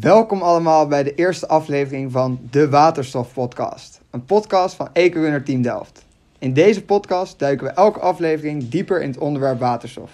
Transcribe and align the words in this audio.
Welkom 0.00 0.42
allemaal 0.42 0.86
bij 0.86 1.02
de 1.02 1.14
eerste 1.14 1.48
aflevering 1.48 2.12
van 2.12 2.40
de 2.50 2.68
Waterstof 2.68 3.32
Podcast. 3.32 4.00
Een 4.10 4.24
podcast 4.24 4.74
van 4.74 4.88
EcoRunner 4.92 5.42
Team 5.42 5.62
Delft. 5.62 6.04
In 6.38 6.52
deze 6.52 6.84
podcast 6.84 7.38
duiken 7.38 7.66
we 7.66 7.72
elke 7.72 8.00
aflevering 8.00 8.68
dieper 8.68 9.02
in 9.02 9.08
het 9.08 9.18
onderwerp 9.18 9.60
waterstof. 9.60 10.10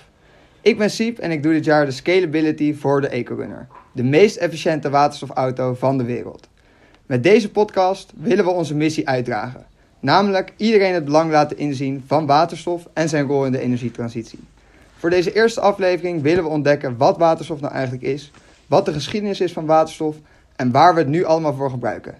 Ik 0.60 0.78
ben 0.78 0.90
Siep 0.90 1.18
en 1.18 1.30
ik 1.30 1.42
doe 1.42 1.52
dit 1.52 1.64
jaar 1.64 1.84
de 1.84 1.90
Scalability 1.90 2.74
voor 2.74 3.00
de 3.00 3.08
EcoRunner. 3.08 3.66
De 3.92 4.02
meest 4.02 4.36
efficiënte 4.36 4.90
waterstofauto 4.90 5.74
van 5.74 5.98
de 5.98 6.04
wereld. 6.04 6.48
Met 7.06 7.22
deze 7.22 7.50
podcast 7.50 8.12
willen 8.16 8.44
we 8.44 8.50
onze 8.50 8.74
missie 8.74 9.08
uitdragen. 9.08 9.66
Namelijk 10.00 10.52
iedereen 10.56 10.94
het 10.94 11.04
belang 11.04 11.30
laten 11.30 11.58
inzien 11.58 12.04
van 12.06 12.26
waterstof 12.26 12.88
en 12.92 13.08
zijn 13.08 13.26
rol 13.26 13.44
in 13.44 13.52
de 13.52 13.60
energietransitie. 13.60 14.40
Voor 14.96 15.10
deze 15.10 15.32
eerste 15.32 15.60
aflevering 15.60 16.22
willen 16.22 16.42
we 16.42 16.50
ontdekken 16.50 16.96
wat 16.96 17.18
waterstof 17.18 17.60
nou 17.60 17.72
eigenlijk 17.72 18.02
is, 18.02 18.30
wat 18.68 18.84
de 18.84 18.92
geschiedenis 18.92 19.40
is 19.40 19.52
van 19.52 19.66
waterstof 19.66 20.16
en 20.56 20.70
waar 20.70 20.94
we 20.94 21.00
het 21.00 21.08
nu 21.08 21.24
allemaal 21.24 21.54
voor 21.54 21.70
gebruiken. 21.70 22.14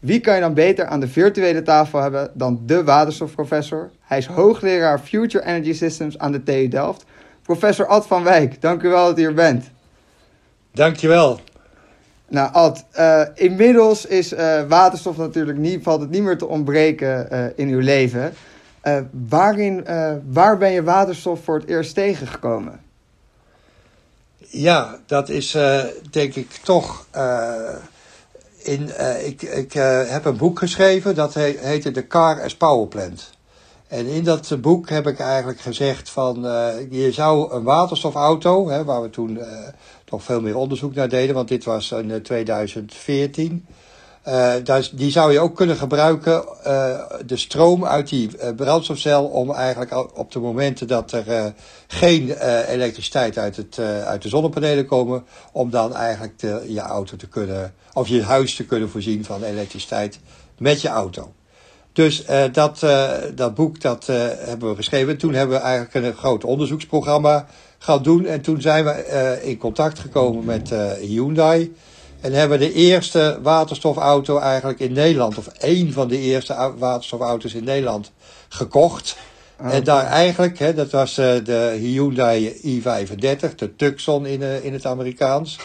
Wie 0.00 0.20
kan 0.20 0.34
je 0.34 0.40
dan 0.40 0.54
beter 0.54 0.86
aan 0.86 1.00
de 1.00 1.08
virtuele 1.08 1.62
tafel 1.62 2.00
hebben 2.00 2.30
dan 2.34 2.62
de 2.66 2.84
waterstofprofessor? 2.84 3.90
Hij 4.00 4.18
is 4.18 4.26
hoogleraar 4.26 4.98
Future 4.98 5.44
Energy 5.44 5.72
Systems 5.72 6.18
aan 6.18 6.32
de 6.32 6.42
TU 6.42 6.68
Delft. 6.68 7.04
Professor 7.42 7.86
Ad 7.86 8.06
van 8.06 8.22
Wijk, 8.22 8.60
dank 8.60 8.82
u 8.82 8.88
wel 8.88 9.06
dat 9.06 9.18
u 9.18 9.24
er 9.24 9.34
bent. 9.34 9.70
Dankjewel. 10.72 11.40
Nou 12.28 12.52
Ad, 12.52 12.84
uh, 12.98 13.22
inmiddels 13.34 14.06
is 14.06 14.32
uh, 14.32 14.62
waterstof 14.68 15.16
natuurlijk 15.16 15.58
niet, 15.58 15.82
valt 15.82 16.00
het 16.00 16.10
niet 16.10 16.22
meer 16.22 16.38
te 16.38 16.46
ontbreken 16.46 17.28
uh, 17.32 17.44
in 17.54 17.68
uw 17.68 17.80
leven. 17.80 18.32
waarin, 19.28 19.86
waar 20.28 20.58
ben 20.58 20.72
je 20.72 20.82
waterstof 20.82 21.44
voor 21.44 21.58
het 21.58 21.68
eerst 21.68 21.94
tegengekomen? 21.94 22.80
Ja, 24.54 25.00
dat 25.06 25.28
is 25.28 25.56
denk 26.10 26.34
ik 26.34 26.50
toch 26.62 27.06
in, 28.64 28.90
uh, 28.98 29.26
ik, 29.26 29.42
ik 29.42 29.74
uh, 29.74 30.02
heb 30.04 30.24
een 30.24 30.36
boek 30.36 30.58
geschreven, 30.58 31.14
dat 31.14 31.34
he, 31.34 31.54
heette 31.58 31.90
The 31.90 32.06
Car 32.06 32.42
as 32.42 32.56
Power 32.56 32.88
Plant. 32.88 33.30
En 33.88 34.06
in 34.06 34.24
dat 34.24 34.56
boek 34.60 34.88
heb 34.88 35.06
ik 35.06 35.18
eigenlijk 35.18 35.60
gezegd 35.60 36.10
van, 36.10 36.46
uh, 36.46 36.68
je 36.90 37.12
zou 37.12 37.52
een 37.52 37.62
waterstofauto, 37.62 38.68
hè, 38.68 38.84
waar 38.84 39.02
we 39.02 39.10
toen 39.10 39.40
nog 40.10 40.22
veel 40.22 40.40
meer 40.40 40.56
onderzoek 40.56 40.94
naar 40.94 41.08
deden, 41.08 41.34
want 41.34 41.48
dit 41.48 41.64
was 41.64 41.92
in 41.92 42.22
2014. 42.22 43.66
Daar, 44.62 44.88
die 44.92 45.10
zou 45.10 45.32
je 45.32 45.40
ook 45.40 45.56
kunnen 45.56 45.76
gebruiken, 45.76 46.44
de 47.26 47.36
stroom 47.36 47.84
uit 47.84 48.08
die 48.08 48.54
brandstofcel, 48.56 49.24
om 49.24 49.50
eigenlijk 49.50 50.18
op 50.18 50.32
de 50.32 50.38
momenten 50.38 50.86
dat 50.86 51.12
er 51.12 51.54
geen 51.86 52.30
elektriciteit 52.68 53.38
uit, 53.38 53.56
het, 53.56 53.78
uit 54.04 54.22
de 54.22 54.28
zonnepanelen 54.28 54.86
komen, 54.86 55.24
om 55.52 55.70
dan 55.70 55.94
eigenlijk 55.94 56.38
de, 56.38 56.64
je 56.68 56.80
auto 56.80 57.16
te 57.16 57.28
kunnen 57.28 57.74
of 57.92 58.08
je 58.08 58.22
huis 58.22 58.54
te 58.54 58.64
kunnen 58.64 58.90
voorzien 58.90 59.24
van 59.24 59.42
elektriciteit 59.42 60.18
met 60.58 60.80
je 60.80 60.88
auto. 60.88 61.32
Dus 61.92 62.24
dat, 62.52 62.86
dat 63.34 63.54
boek 63.54 63.80
dat, 63.80 64.06
hebben 64.06 64.68
we 64.68 64.76
geschreven. 64.76 65.16
Toen 65.18 65.34
hebben 65.34 65.56
we 65.56 65.62
eigenlijk 65.62 66.06
een 66.06 66.14
groot 66.14 66.44
onderzoeksprogramma 66.44 67.46
gaan 67.78 68.02
doen. 68.02 68.26
En 68.26 68.40
toen 68.40 68.60
zijn 68.60 68.84
we 68.84 69.38
in 69.42 69.58
contact 69.58 69.98
gekomen 69.98 70.44
met 70.44 70.74
Hyundai. 71.00 71.72
En 72.22 72.32
hebben 72.32 72.58
de 72.58 72.72
eerste 72.72 73.38
waterstofauto 73.42 74.38
eigenlijk 74.38 74.80
in 74.80 74.92
Nederland, 74.92 75.38
of 75.38 75.46
één 75.46 75.92
van 75.92 76.08
de 76.08 76.18
eerste 76.18 76.72
waterstofauto's 76.78 77.54
in 77.54 77.64
Nederland, 77.64 78.12
gekocht. 78.48 79.16
Ah, 79.56 79.74
en 79.74 79.84
daar 79.84 80.04
eigenlijk, 80.04 80.58
hè, 80.58 80.74
dat 80.74 80.90
was 80.90 81.14
de 81.14 81.76
Hyundai 81.80 82.60
i35, 82.64 83.54
de 83.54 83.76
Tucson 83.76 84.26
in, 84.26 84.42
in 84.62 84.72
het 84.72 84.86
Amerikaans. 84.86 85.58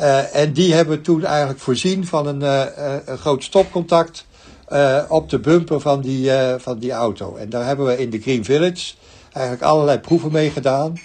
Uh, 0.00 0.34
en 0.34 0.52
die 0.52 0.74
hebben 0.74 1.02
toen 1.02 1.24
eigenlijk 1.24 1.60
voorzien 1.60 2.06
van 2.06 2.26
een, 2.26 2.40
uh, 2.40 2.64
een 3.04 3.18
groot 3.18 3.42
stopcontact 3.44 4.26
uh, 4.72 5.02
op 5.08 5.30
de 5.30 5.38
bumper 5.38 5.80
van 5.80 6.00
die, 6.00 6.30
van 6.58 6.78
die 6.78 6.92
auto. 6.92 7.36
En 7.36 7.50
daar 7.50 7.66
hebben 7.66 7.86
we 7.86 7.98
in 7.98 8.10
de 8.10 8.18
Green 8.18 8.44
Village 8.44 8.94
eigenlijk 9.32 9.64
allerlei 9.64 9.98
proeven 9.98 10.32
mee 10.32 10.50
gedaan. 10.50 10.98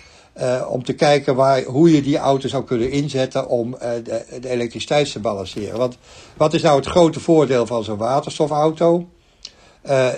Om 0.68 0.84
te 0.84 0.94
kijken 0.94 1.36
waar, 1.36 1.64
hoe 1.64 1.92
je 1.92 2.02
die 2.02 2.18
auto 2.18 2.48
zou 2.48 2.64
kunnen 2.64 2.92
inzetten 2.92 3.48
om 3.48 3.72
de, 3.80 4.26
de, 4.42 4.50
elektriciteit 4.50 5.12
te 5.12 5.20
balanceren. 5.20 5.78
Want 5.78 5.98
wat 6.38 6.54
is 6.54 6.62
nou 6.62 6.76
het 6.76 6.86
grote 6.86 7.20
voordeel 7.20 7.66
van 7.66 7.84
zo'n 7.84 7.98
waterstofauto? 7.98 9.08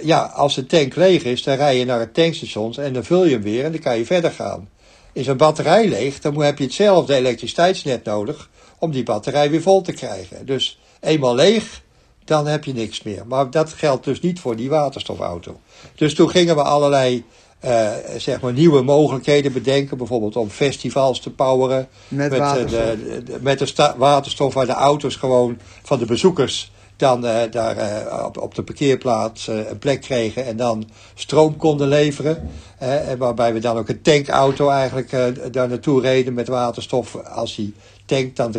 ja, 0.01 0.19
als 0.19 0.55
de 0.55 0.65
tank 0.65 0.95
leeg 0.95 1.23
is, 1.23 1.43
dan 1.43 1.55
rij 1.55 1.77
je 1.77 1.85
naar 1.85 1.99
het 1.99 2.13
tankstation 2.13 2.75
en 2.75 2.93
dan 2.93 3.03
vul 3.03 3.25
je 3.25 3.33
hem 3.33 3.41
weer 3.41 3.65
en 3.65 3.71
dan 3.71 3.81
kan 3.81 3.97
je 3.97 4.05
verder 4.05 4.31
gaan. 4.31 4.69
Is 5.13 5.27
een 5.27 5.37
batterij 5.37 5.87
leeg, 5.87 6.19
dan 6.19 6.41
heb 6.41 6.57
je 6.57 6.63
hetzelfde 6.63 7.15
elektriciteitsnet 7.15 8.03
nodig 8.03 8.49
om 8.79 8.91
die 8.91 9.03
batterij 9.03 9.49
weer 9.49 9.61
vol 9.61 9.81
te 9.81 9.91
krijgen. 9.91 10.45
Dus 10.45 10.79
eenmaal 10.99 11.35
leeg, 11.35 11.81
dan 12.25 12.47
heb 12.47 12.63
je 12.63 12.73
niks 12.73 13.03
meer. 13.03 13.27
Maar 13.27 13.51
dat 13.51 13.73
geldt 13.73 14.03
dus 14.03 14.21
niet 14.21 14.39
voor 14.39 14.55
die 14.55 14.69
waterstofauto. 14.69 15.59
Dus 15.95 16.15
toen 16.15 16.29
gingen 16.29 16.55
we 16.55 16.63
allerlei 16.63 17.23
uh, 17.65 17.91
zeg 18.17 18.41
maar 18.41 18.53
nieuwe 18.53 18.81
mogelijkheden 18.81 19.53
bedenken. 19.53 19.97
Bijvoorbeeld 19.97 20.35
om 20.35 20.49
festivals 20.49 21.19
te 21.19 21.31
poweren. 21.31 21.87
Met, 22.07 22.29
met 22.29 22.39
waterstof. 22.39 22.81
De, 22.81 23.23
de, 23.23 23.37
met 23.41 23.59
de 23.59 23.93
waterstof 23.97 24.53
waar 24.53 24.65
de 24.65 24.73
auto's 24.73 25.15
gewoon 25.15 25.57
van 25.83 25.99
de 25.99 26.05
bezoekers 26.05 26.71
dan 26.97 27.25
uh, 27.25 27.41
daar 27.51 27.77
uh, 27.77 28.23
op, 28.25 28.37
op 28.37 28.55
de 28.55 28.63
parkeerplaats 28.63 29.47
uh, 29.47 29.69
een 29.69 29.79
plek 29.79 30.01
kregen 30.01 30.45
en 30.45 30.57
dan 30.57 30.89
stroom 31.13 31.57
konden 31.57 31.87
leveren. 31.87 32.49
en 32.77 33.17
waarbij 33.17 33.53
we 33.53 33.59
dan 33.59 33.77
ook 33.77 33.89
een 33.89 34.01
tankauto 34.01 34.69
eigenlijk 34.69 35.11
daar 35.51 35.67
naartoe 35.67 36.01
reden 36.01 36.33
met 36.33 36.47
waterstof. 36.47 37.15
Als 37.15 37.55
die 37.55 37.73
tank 38.05 38.35
dan 38.35 38.53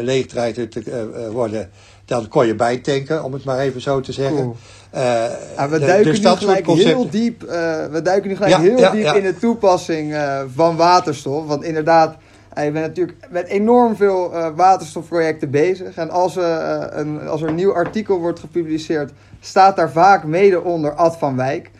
leeg 0.00 0.26
draait 0.26 0.70
te 0.70 1.28
worden, 1.32 1.70
dan 2.12 2.28
kon 2.28 2.46
je 2.46 2.54
bijtanken, 2.54 3.24
om 3.24 3.32
het 3.32 3.44
maar 3.44 3.58
even 3.58 3.80
zo 3.80 4.00
te 4.00 4.12
zeggen. 4.12 4.36
Cool. 4.36 4.56
Ah, 5.56 5.70
we, 5.70 5.78
duiken 5.78 6.04
dus 6.04 6.20
nu 6.20 6.28
gelijk 6.28 6.66
heel 6.66 7.10
diep, 7.10 7.40
we 7.90 8.00
duiken 8.02 8.28
nu 8.28 8.36
gelijk 8.36 8.52
ja, 8.52 8.60
heel 8.60 8.78
ja, 8.78 8.90
diep 8.90 9.14
in 9.14 9.22
de 9.22 9.36
toepassing 9.38 10.16
van 10.54 10.76
waterstof. 10.76 11.46
Want 11.46 11.64
inderdaad, 11.64 12.16
je 12.54 12.70
bent 12.70 12.86
natuurlijk 12.86 13.18
met 13.30 13.46
enorm 13.46 13.96
veel 13.96 14.30
waterstofprojecten 14.56 15.50
bezig. 15.50 15.96
En 15.96 16.10
als, 16.10 16.36
een, 16.36 17.28
als 17.28 17.42
er 17.42 17.48
een 17.48 17.54
nieuw 17.54 17.74
artikel 17.74 18.18
wordt 18.18 18.40
gepubliceerd, 18.40 19.12
staat 19.40 19.76
daar 19.76 19.90
vaak 19.90 20.24
mede 20.24 20.62
onder 20.62 20.92
Ad 20.92 21.16
van 21.16 21.36
Wijk. 21.36 21.70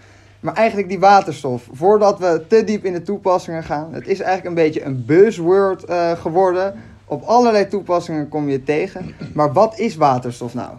Maar 0.40 0.54
eigenlijk 0.54 0.88
die 0.88 0.98
waterstof, 1.00 1.62
voordat 1.72 2.18
we 2.18 2.42
te 2.48 2.64
diep 2.64 2.84
in 2.84 2.92
de 2.92 3.02
toepassingen 3.02 3.64
gaan, 3.64 3.88
het 3.92 4.06
is 4.06 4.20
eigenlijk 4.20 4.48
een 4.48 4.64
beetje 4.64 4.84
een 4.84 5.04
buzzword 5.06 5.84
geworden. 6.20 6.74
Op 7.04 7.22
allerlei 7.22 7.68
toepassingen 7.68 8.28
kom 8.28 8.48
je 8.48 8.62
tegen. 8.62 9.14
Maar 9.34 9.52
wat 9.52 9.78
is 9.78 9.96
waterstof 9.96 10.54
nou? 10.54 10.70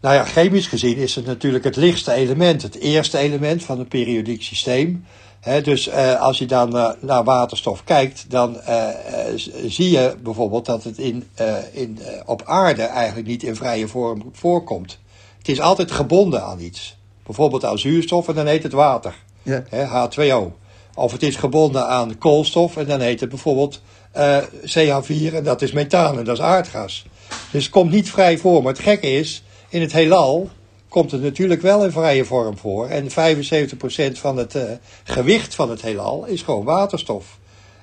Nou 0.00 0.14
ja, 0.14 0.24
chemisch 0.24 0.66
gezien 0.66 0.96
is 0.96 1.14
het 1.14 1.26
natuurlijk 1.26 1.64
het 1.64 1.76
lichtste 1.76 2.12
element, 2.12 2.62
het 2.62 2.78
eerste 2.78 3.18
element 3.18 3.64
van 3.64 3.78
het 3.78 3.88
periodiek 3.88 4.42
systeem. 4.42 5.04
He, 5.40 5.60
dus 5.60 5.88
uh, 5.88 6.20
als 6.20 6.38
je 6.38 6.46
dan 6.46 6.76
uh, 6.76 6.90
naar 7.00 7.24
waterstof 7.24 7.84
kijkt, 7.84 8.24
dan 8.28 8.56
uh, 8.68 8.88
zie 9.66 9.90
je 9.90 10.16
bijvoorbeeld 10.22 10.66
dat 10.66 10.84
het 10.84 10.98
in, 10.98 11.28
in, 11.72 11.98
op 12.26 12.42
aarde 12.44 12.82
eigenlijk 12.82 13.28
niet 13.28 13.42
in 13.42 13.56
vrije 13.56 13.88
vorm 13.88 14.30
voorkomt. 14.32 14.98
Het 15.38 15.48
is 15.48 15.60
altijd 15.60 15.90
gebonden 15.90 16.44
aan 16.44 16.60
iets. 16.60 16.96
Bijvoorbeeld 17.26 17.64
aan 17.64 17.78
zuurstof 17.78 18.28
en 18.28 18.34
dan 18.34 18.46
heet 18.46 18.62
het 18.62 18.72
water. 18.72 19.14
Ja. 19.42 19.64
H2O. 20.08 20.60
Of 20.94 21.12
het 21.12 21.22
is 21.22 21.36
gebonden 21.36 21.88
aan 21.88 22.18
koolstof 22.18 22.76
en 22.76 22.86
dan 22.86 23.00
heet 23.00 23.20
het 23.20 23.28
bijvoorbeeld 23.28 23.80
CH4 24.66 25.34
en 25.34 25.44
dat 25.44 25.62
is 25.62 25.72
methaan 25.72 26.18
en 26.18 26.24
dat 26.24 26.36
is 26.36 26.42
aardgas. 26.42 27.04
Dus 27.50 27.62
het 27.62 27.72
komt 27.72 27.90
niet 27.90 28.10
vrij 28.10 28.38
voor. 28.38 28.62
Maar 28.62 28.72
het 28.72 28.82
gekke 28.82 29.10
is, 29.10 29.42
in 29.68 29.80
het 29.80 29.92
heelal 29.92 30.50
komt 30.88 31.10
het 31.10 31.22
natuurlijk 31.22 31.62
wel 31.62 31.84
in 31.84 31.92
vrije 31.92 32.24
vorm 32.24 32.58
voor. 32.58 32.88
En 32.88 33.10
75% 33.10 33.12
van 34.12 34.36
het 34.36 34.54
uh, 34.54 34.62
gewicht 35.04 35.54
van 35.54 35.70
het 35.70 35.82
heelal 35.82 36.24
is 36.24 36.42
gewoon 36.42 36.64
waterstof. 36.64 37.38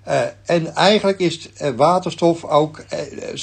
Uh, 0.08 0.22
en 0.46 0.76
eigenlijk 0.76 1.20
is 1.20 1.50
uh, 1.62 1.70
waterstof 1.70 2.46
ook, 2.46 2.86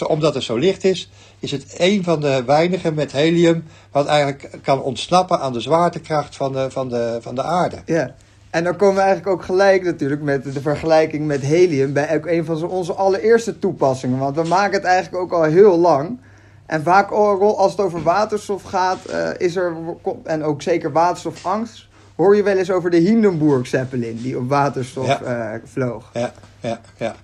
omdat 0.06 0.34
het 0.34 0.42
zo 0.42 0.56
licht 0.56 0.84
is, 0.84 1.10
is 1.38 1.50
het 1.50 1.74
een 1.76 2.04
van 2.04 2.20
de 2.20 2.44
weinigen 2.44 2.94
met 2.94 3.12
helium 3.12 3.64
wat 3.90 4.06
eigenlijk 4.06 4.58
kan 4.62 4.82
ontsnappen 4.82 5.40
aan 5.40 5.52
de 5.52 5.60
zwaartekracht 5.60 6.36
van 6.36 6.52
de, 6.52 6.70
van 6.70 6.88
de, 6.88 7.18
van 7.20 7.34
de 7.34 7.42
aarde. 7.42 7.76
Ja. 7.86 8.14
En 8.56 8.64
dan 8.64 8.76
komen 8.76 8.94
we 8.94 9.00
eigenlijk 9.00 9.36
ook 9.36 9.44
gelijk 9.44 9.82
natuurlijk 9.82 10.22
met 10.22 10.44
de 10.44 10.60
vergelijking 10.60 11.26
met 11.26 11.40
helium 11.40 11.92
bij 11.92 12.16
ook 12.16 12.26
een 12.26 12.44
van 12.44 12.68
onze 12.68 12.92
allereerste 12.92 13.58
toepassingen. 13.58 14.18
Want 14.18 14.36
we 14.36 14.42
maken 14.42 14.72
het 14.72 14.84
eigenlijk 14.84 15.22
ook 15.22 15.32
al 15.32 15.42
heel 15.42 15.78
lang. 15.78 16.20
En 16.66 16.82
vaak 16.82 17.10
als 17.10 17.70
het 17.70 17.80
over 17.80 18.02
waterstof 18.02 18.62
gaat, 18.62 18.98
uh, 19.10 19.28
is 19.36 19.56
er, 19.56 19.76
en 20.24 20.44
ook 20.44 20.62
zeker 20.62 20.92
waterstofangst, 20.92 21.86
hoor 22.16 22.36
je 22.36 22.42
wel 22.42 22.56
eens 22.56 22.70
over 22.70 22.90
de 22.90 22.96
Hindenburg 22.96 23.66
Zeppelin 23.66 24.18
die 24.22 24.38
op 24.38 24.48
waterstof 24.48 25.06
ja. 25.06 25.52
uh, 25.54 25.60
vloog. 25.64 26.10
Ja, 26.12 26.32
ja, 26.60 26.80
ja. 26.96 27.14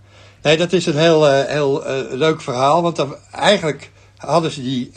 Nee, 0.43 0.56
dat 0.56 0.73
is 0.73 0.87
een 0.87 0.99
heel, 0.99 1.26
uh, 1.26 1.40
heel 1.44 1.82
leuk 2.11 2.40
verhaal, 2.40 2.82
want 2.82 2.96
dan, 2.96 3.14
eigenlijk 3.31 3.90
hadden 4.17 4.50
ze 4.50 4.62
die 4.62 4.93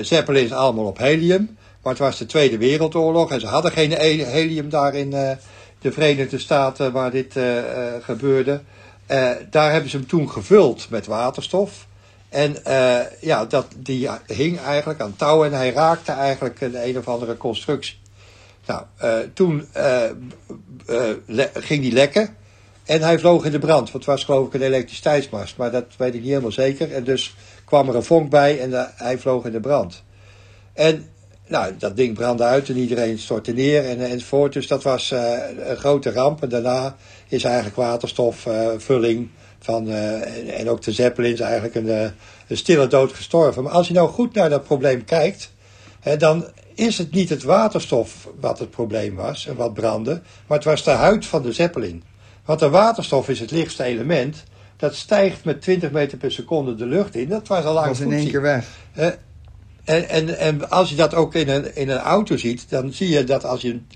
Zeppelins 0.00 0.52
allemaal 0.52 0.86
op 0.86 0.98
helium. 0.98 1.56
Maar 1.82 1.92
het 1.92 2.02
was 2.02 2.18
de 2.18 2.26
Tweede 2.26 2.58
Wereldoorlog 2.58 3.30
en 3.30 3.40
ze 3.40 3.46
hadden 3.46 3.72
geen 3.72 3.92
helium 4.24 4.68
daar 4.68 4.94
in 4.94 5.14
de 5.84 5.92
Verenigde 5.92 6.38
Staten 6.38 6.92
waar 6.92 7.10
dit 7.10 7.36
gebeurde. 8.00 8.60
daar 9.50 9.72
hebben 9.72 9.90
ze 9.90 9.96
hem 9.96 10.06
toen 10.06 10.30
gevuld 10.30 10.90
met 10.90 11.06
waterstof. 11.06 11.86
En 12.28 12.64
eh, 12.64 13.00
ja, 13.20 13.44
dat, 13.44 13.66
die 13.76 14.08
hing 14.26 14.60
eigenlijk 14.60 15.00
aan 15.00 15.16
touw 15.16 15.44
en 15.44 15.52
hij 15.52 15.72
raakte 15.72 16.12
eigenlijk 16.12 16.60
een 16.60 16.88
een 16.88 16.98
of 16.98 17.08
andere 17.08 17.36
constructie. 17.36 17.98
Nou, 18.66 18.82
toen 19.34 19.68
ging 21.54 21.82
die 21.82 21.92
lekken 21.92 22.36
en 22.84 23.02
hij 23.02 23.18
vloog 23.18 23.44
in 23.44 23.52
de 23.52 23.58
brand. 23.58 23.90
Want 23.90 23.92
het 23.92 24.04
was 24.04 24.24
geloof 24.24 24.46
ik 24.46 24.54
een 24.54 24.62
elektriciteitsmast, 24.62 25.56
maar 25.56 25.70
dat 25.70 25.84
weet 25.96 26.14
ik 26.14 26.20
niet 26.20 26.28
helemaal 26.28 26.52
zeker. 26.52 26.92
En 26.92 27.04
dus 27.04 27.34
kwam 27.64 27.88
er 27.88 27.94
een 27.94 28.04
vonk 28.04 28.30
bij 28.30 28.60
en 28.60 28.92
hij 28.96 29.18
vloog 29.18 29.44
in 29.44 29.52
de 29.52 29.60
brand. 29.60 30.02
En 30.72 31.08
nou, 31.46 31.72
dat 31.78 31.96
ding 31.96 32.14
brandde 32.14 32.44
uit 32.44 32.68
en 32.68 32.76
iedereen 32.76 33.18
stortte 33.18 33.52
neer 33.52 33.84
en, 33.84 34.00
enzovoort. 34.00 34.52
Dus 34.52 34.66
dat 34.66 34.82
was 34.82 35.10
een 35.10 35.76
grote 35.76 36.12
ramp. 36.12 36.42
En 36.42 36.48
daarna 36.48 36.96
is 37.28 37.44
eigenlijk 37.44 37.76
waterstofvulling 37.76 39.28
van, 39.64 39.88
uh, 39.88 40.60
en 40.60 40.68
ook 40.68 40.82
de 40.82 40.92
Zeppelin 40.92 41.32
is 41.32 41.40
eigenlijk 41.40 41.74
een, 41.74 42.12
een, 42.48 42.56
stille 42.56 42.86
dood 42.86 43.12
gestorven. 43.12 43.62
Maar 43.62 43.72
als 43.72 43.88
je 43.88 43.94
nou 43.94 44.08
goed 44.08 44.34
naar 44.34 44.50
dat 44.50 44.64
probleem 44.64 45.04
kijkt, 45.04 45.52
hè, 46.00 46.16
dan 46.16 46.46
is 46.74 46.98
het 46.98 47.10
niet 47.10 47.28
het 47.28 47.42
waterstof 47.42 48.28
wat 48.40 48.58
het 48.58 48.70
probleem 48.70 49.14
was 49.14 49.46
en 49.46 49.56
wat 49.56 49.74
brandde, 49.74 50.20
maar 50.46 50.58
het 50.58 50.66
was 50.66 50.84
de 50.84 50.90
huid 50.90 51.26
van 51.26 51.42
de 51.42 51.52
Zeppelin. 51.52 52.02
Want 52.44 52.60
de 52.60 52.68
waterstof 52.68 53.28
is 53.28 53.40
het 53.40 53.50
lichtste 53.50 53.82
element. 53.82 54.44
Dat 54.76 54.94
stijgt 54.94 55.44
met 55.44 55.62
20 55.62 55.90
meter 55.90 56.18
per 56.18 56.32
seconde 56.32 56.74
de 56.74 56.86
lucht 56.86 57.14
in. 57.14 57.28
Dat 57.28 57.48
was 57.48 57.64
al 57.64 57.74
lang 57.74 57.86
was 57.86 58.00
in 58.00 58.12
één 58.12 58.30
keer 58.30 58.42
weg. 58.42 58.66
En, 59.84 60.08
en, 60.08 60.38
en 60.38 60.70
als 60.70 60.90
je 60.90 60.96
dat 60.96 61.14
ook 61.14 61.34
in 61.34 61.48
een, 61.48 61.76
in 61.76 61.88
een 61.88 61.98
auto 61.98 62.36
ziet, 62.36 62.66
dan 62.68 62.92
zie 62.92 63.08
je 63.08 63.24
dat 63.24 63.44
als 63.44 63.60
je 63.60 63.70
een, 63.70 63.86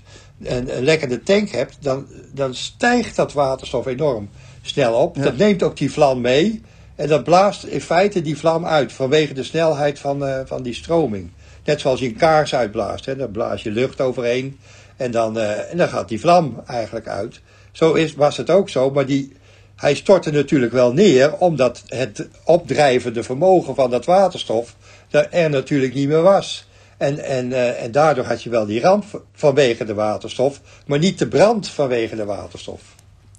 een, 0.43 0.77
een 0.77 0.83
lekkende 0.83 1.23
tank 1.23 1.49
hebt, 1.49 1.77
dan, 1.79 2.07
dan 2.33 2.55
stijgt 2.55 3.15
dat 3.15 3.33
waterstof 3.33 3.85
enorm 3.85 4.29
snel 4.61 4.93
op. 4.93 5.15
Ja. 5.15 5.21
Dat 5.21 5.37
neemt 5.37 5.63
ook 5.63 5.77
die 5.77 5.91
vlam 5.91 6.21
mee. 6.21 6.61
En 6.95 7.07
dat 7.07 7.23
blaast 7.23 7.63
in 7.63 7.81
feite 7.81 8.21
die 8.21 8.37
vlam 8.37 8.65
uit 8.65 8.93
vanwege 8.93 9.33
de 9.33 9.43
snelheid 9.43 9.99
van, 9.99 10.23
uh, 10.23 10.39
van 10.45 10.63
die 10.63 10.73
stroming. 10.73 11.29
Net 11.65 11.81
zoals 11.81 11.99
je 11.99 12.05
een 12.05 12.15
kaars 12.15 12.55
uitblaast. 12.55 13.05
Hè. 13.05 13.15
Dan 13.15 13.31
blaas 13.31 13.63
je 13.63 13.71
lucht 13.71 14.01
overheen 14.01 14.59
en 14.97 15.11
dan, 15.11 15.37
uh, 15.37 15.71
en 15.71 15.77
dan 15.77 15.89
gaat 15.89 16.09
die 16.09 16.19
vlam 16.19 16.61
eigenlijk 16.65 17.07
uit. 17.07 17.41
Zo 17.71 17.93
is, 17.93 18.15
was 18.15 18.37
het 18.37 18.49
ook 18.49 18.69
zo, 18.69 18.91
maar 18.91 19.05
die, 19.05 19.33
hij 19.75 19.95
stortte 19.95 20.31
natuurlijk 20.31 20.71
wel 20.71 20.93
neer 20.93 21.37
omdat 21.37 21.83
het 21.87 22.27
opdrijvende 22.43 23.23
vermogen 23.23 23.75
van 23.75 23.89
dat 23.89 24.05
waterstof 24.05 24.75
er 25.09 25.49
natuurlijk 25.49 25.93
niet 25.93 26.07
meer 26.07 26.21
was. 26.21 26.67
En, 26.97 27.19
en, 27.19 27.49
uh, 27.49 27.83
en 27.83 27.91
daardoor 27.91 28.25
had 28.25 28.43
je 28.43 28.49
wel 28.49 28.65
die 28.65 28.81
ramp 28.81 29.23
vanwege 29.33 29.85
de 29.85 29.93
waterstof, 29.93 30.61
maar 30.85 30.99
niet 30.99 31.19
de 31.19 31.27
brand 31.27 31.69
vanwege 31.69 32.15
de 32.15 32.25
waterstof. 32.25 32.81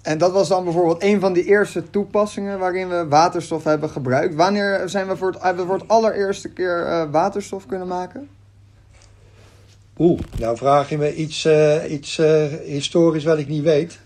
En 0.02 0.18
dat 0.18 0.32
was 0.32 0.48
dan 0.48 0.64
bijvoorbeeld 0.64 1.02
een 1.02 1.20
van 1.20 1.32
die 1.32 1.44
eerste 1.44 1.90
toepassingen 1.90 2.58
waarin 2.58 2.88
we 2.88 3.06
waterstof 3.08 3.64
hebben 3.64 3.90
gebruikt. 3.90 4.34
Wanneer 4.34 4.82
zijn 4.88 5.08
we 5.08 5.16
voor 5.16 5.32
het, 5.32 5.42
hebben 5.42 5.64
we 5.64 5.70
voor 5.70 5.80
het 5.80 5.88
allereerste 5.88 6.48
keer 6.48 6.86
uh, 6.86 7.10
waterstof 7.10 7.66
kunnen 7.66 7.88
maken? 7.88 8.28
Oeh, 9.98 10.20
nou 10.38 10.56
vraag 10.56 10.88
je 10.88 10.98
me 10.98 11.14
iets, 11.14 11.44
uh, 11.44 11.90
iets 11.90 12.20
historisch 12.64 13.24
wat 13.24 13.38
ik 13.38 13.48
niet 13.48 13.62
weet. 13.62 13.98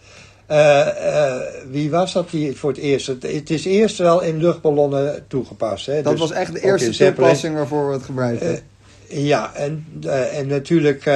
Wie 1.70 1.90
was 1.90 2.12
dat 2.12 2.30
die 2.30 2.56
voor 2.56 2.70
het 2.70 2.78
eerst? 2.78 3.06
Het, 3.06 3.50
is 3.50 3.64
eerst 3.64 3.98
wel 3.98 4.22
in 4.22 4.36
luchtballonnen 4.36 5.24
toegepast. 5.28 5.86
Hè? 5.86 6.02
Dat 6.02 6.12
dus 6.12 6.20
was 6.20 6.30
echt 6.30 6.52
de 6.52 6.60
eerste 6.60 7.04
toepassing 7.04 7.54
waarvoor 7.54 7.86
we 7.86 7.92
het 7.92 8.04
gebruikten. 8.04 8.60
ja, 9.08 9.54
en, 9.54 9.86
en 10.32 10.46
natuurlijk 10.46 11.06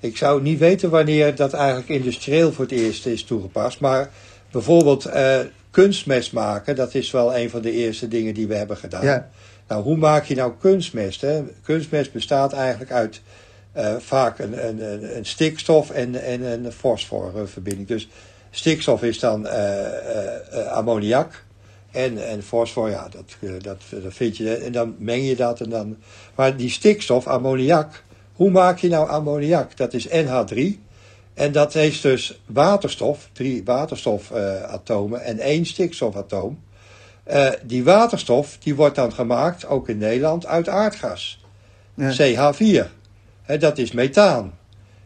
ik 0.00 0.16
zou 0.16 0.42
niet 0.42 0.58
weten 0.58 0.90
wanneer 0.90 1.34
dat 1.34 1.52
eigenlijk 1.52 1.88
industrieel 1.88 2.52
voor 2.52 2.64
het 2.64 2.74
eerst 2.74 3.06
is 3.06 3.24
toegepast. 3.24 3.80
Maar 3.80 4.10
bijvoorbeeld 4.50 5.06
uh, 5.06 5.38
kunstmest 5.70 6.32
maken, 6.32 6.76
dat 6.76 6.94
is 6.94 7.10
wel 7.10 7.36
een 7.36 7.50
van 7.50 7.62
de 7.62 7.72
eerste 7.72 8.08
dingen 8.08 8.34
die 8.34 8.46
we 8.46 8.54
hebben 8.54 8.76
gedaan. 8.76 9.04
Ja. 9.04 9.28
Nou, 9.68 9.82
hoe 9.82 9.96
maak 9.96 10.24
je 10.24 10.34
nou 10.34 10.52
kunstmest? 10.60 11.20
Hè? 11.20 11.42
Kunstmest 11.62 12.12
bestaat 12.12 12.52
eigenlijk 12.52 12.92
uit 12.92 13.14
uh, 13.14 13.20
vaak 13.98 14.38
een, 14.38 14.66
een, 14.66 15.16
een, 15.16 15.26
stikstof 15.26 15.90
en, 15.90 16.22
en 16.22 16.42
een 16.42 16.72
fosforverbinding. 16.72 17.88
Dus 17.88 18.08
stikstof 18.50 19.02
is 19.02 19.18
dan 19.18 19.46
uh, 19.46 20.66
ammoniak. 20.72 21.44
En, 21.90 22.28
en 22.28 22.42
fosfor, 22.42 22.90
ja, 22.90 23.08
dat, 23.08 23.36
dat, 23.62 23.80
dat 24.02 24.14
vind 24.14 24.36
je. 24.36 24.54
En 24.54 24.72
dan 24.72 24.94
meng 24.98 25.26
je 25.26 25.36
dat 25.36 25.60
en 25.60 25.70
dan. 25.70 25.96
Maar 26.34 26.56
die 26.56 26.70
stikstof, 26.70 27.26
ammoniak, 27.26 28.02
hoe 28.32 28.50
maak 28.50 28.78
je 28.78 28.88
nou 28.88 29.08
ammoniak? 29.08 29.76
Dat 29.76 29.94
is 29.94 30.08
NH3. 30.08 30.84
En 31.34 31.52
dat 31.52 31.72
heeft 31.72 32.02
dus 32.02 32.40
waterstof, 32.46 33.28
drie 33.32 33.64
waterstofatomen 33.64 35.20
uh, 35.20 35.28
en 35.28 35.38
één 35.38 35.66
stikstofatoom. 35.66 36.62
Uh, 37.30 37.48
die 37.62 37.84
waterstof 37.84 38.56
die 38.58 38.74
wordt 38.74 38.96
dan 38.96 39.12
gemaakt, 39.12 39.66
ook 39.66 39.88
in 39.88 39.98
Nederland, 39.98 40.46
uit 40.46 40.68
aardgas. 40.68 41.44
Ja. 41.94 42.12
CH4. 42.12 42.95
Dat 43.58 43.78
is 43.78 43.92
methaan. 43.92 44.52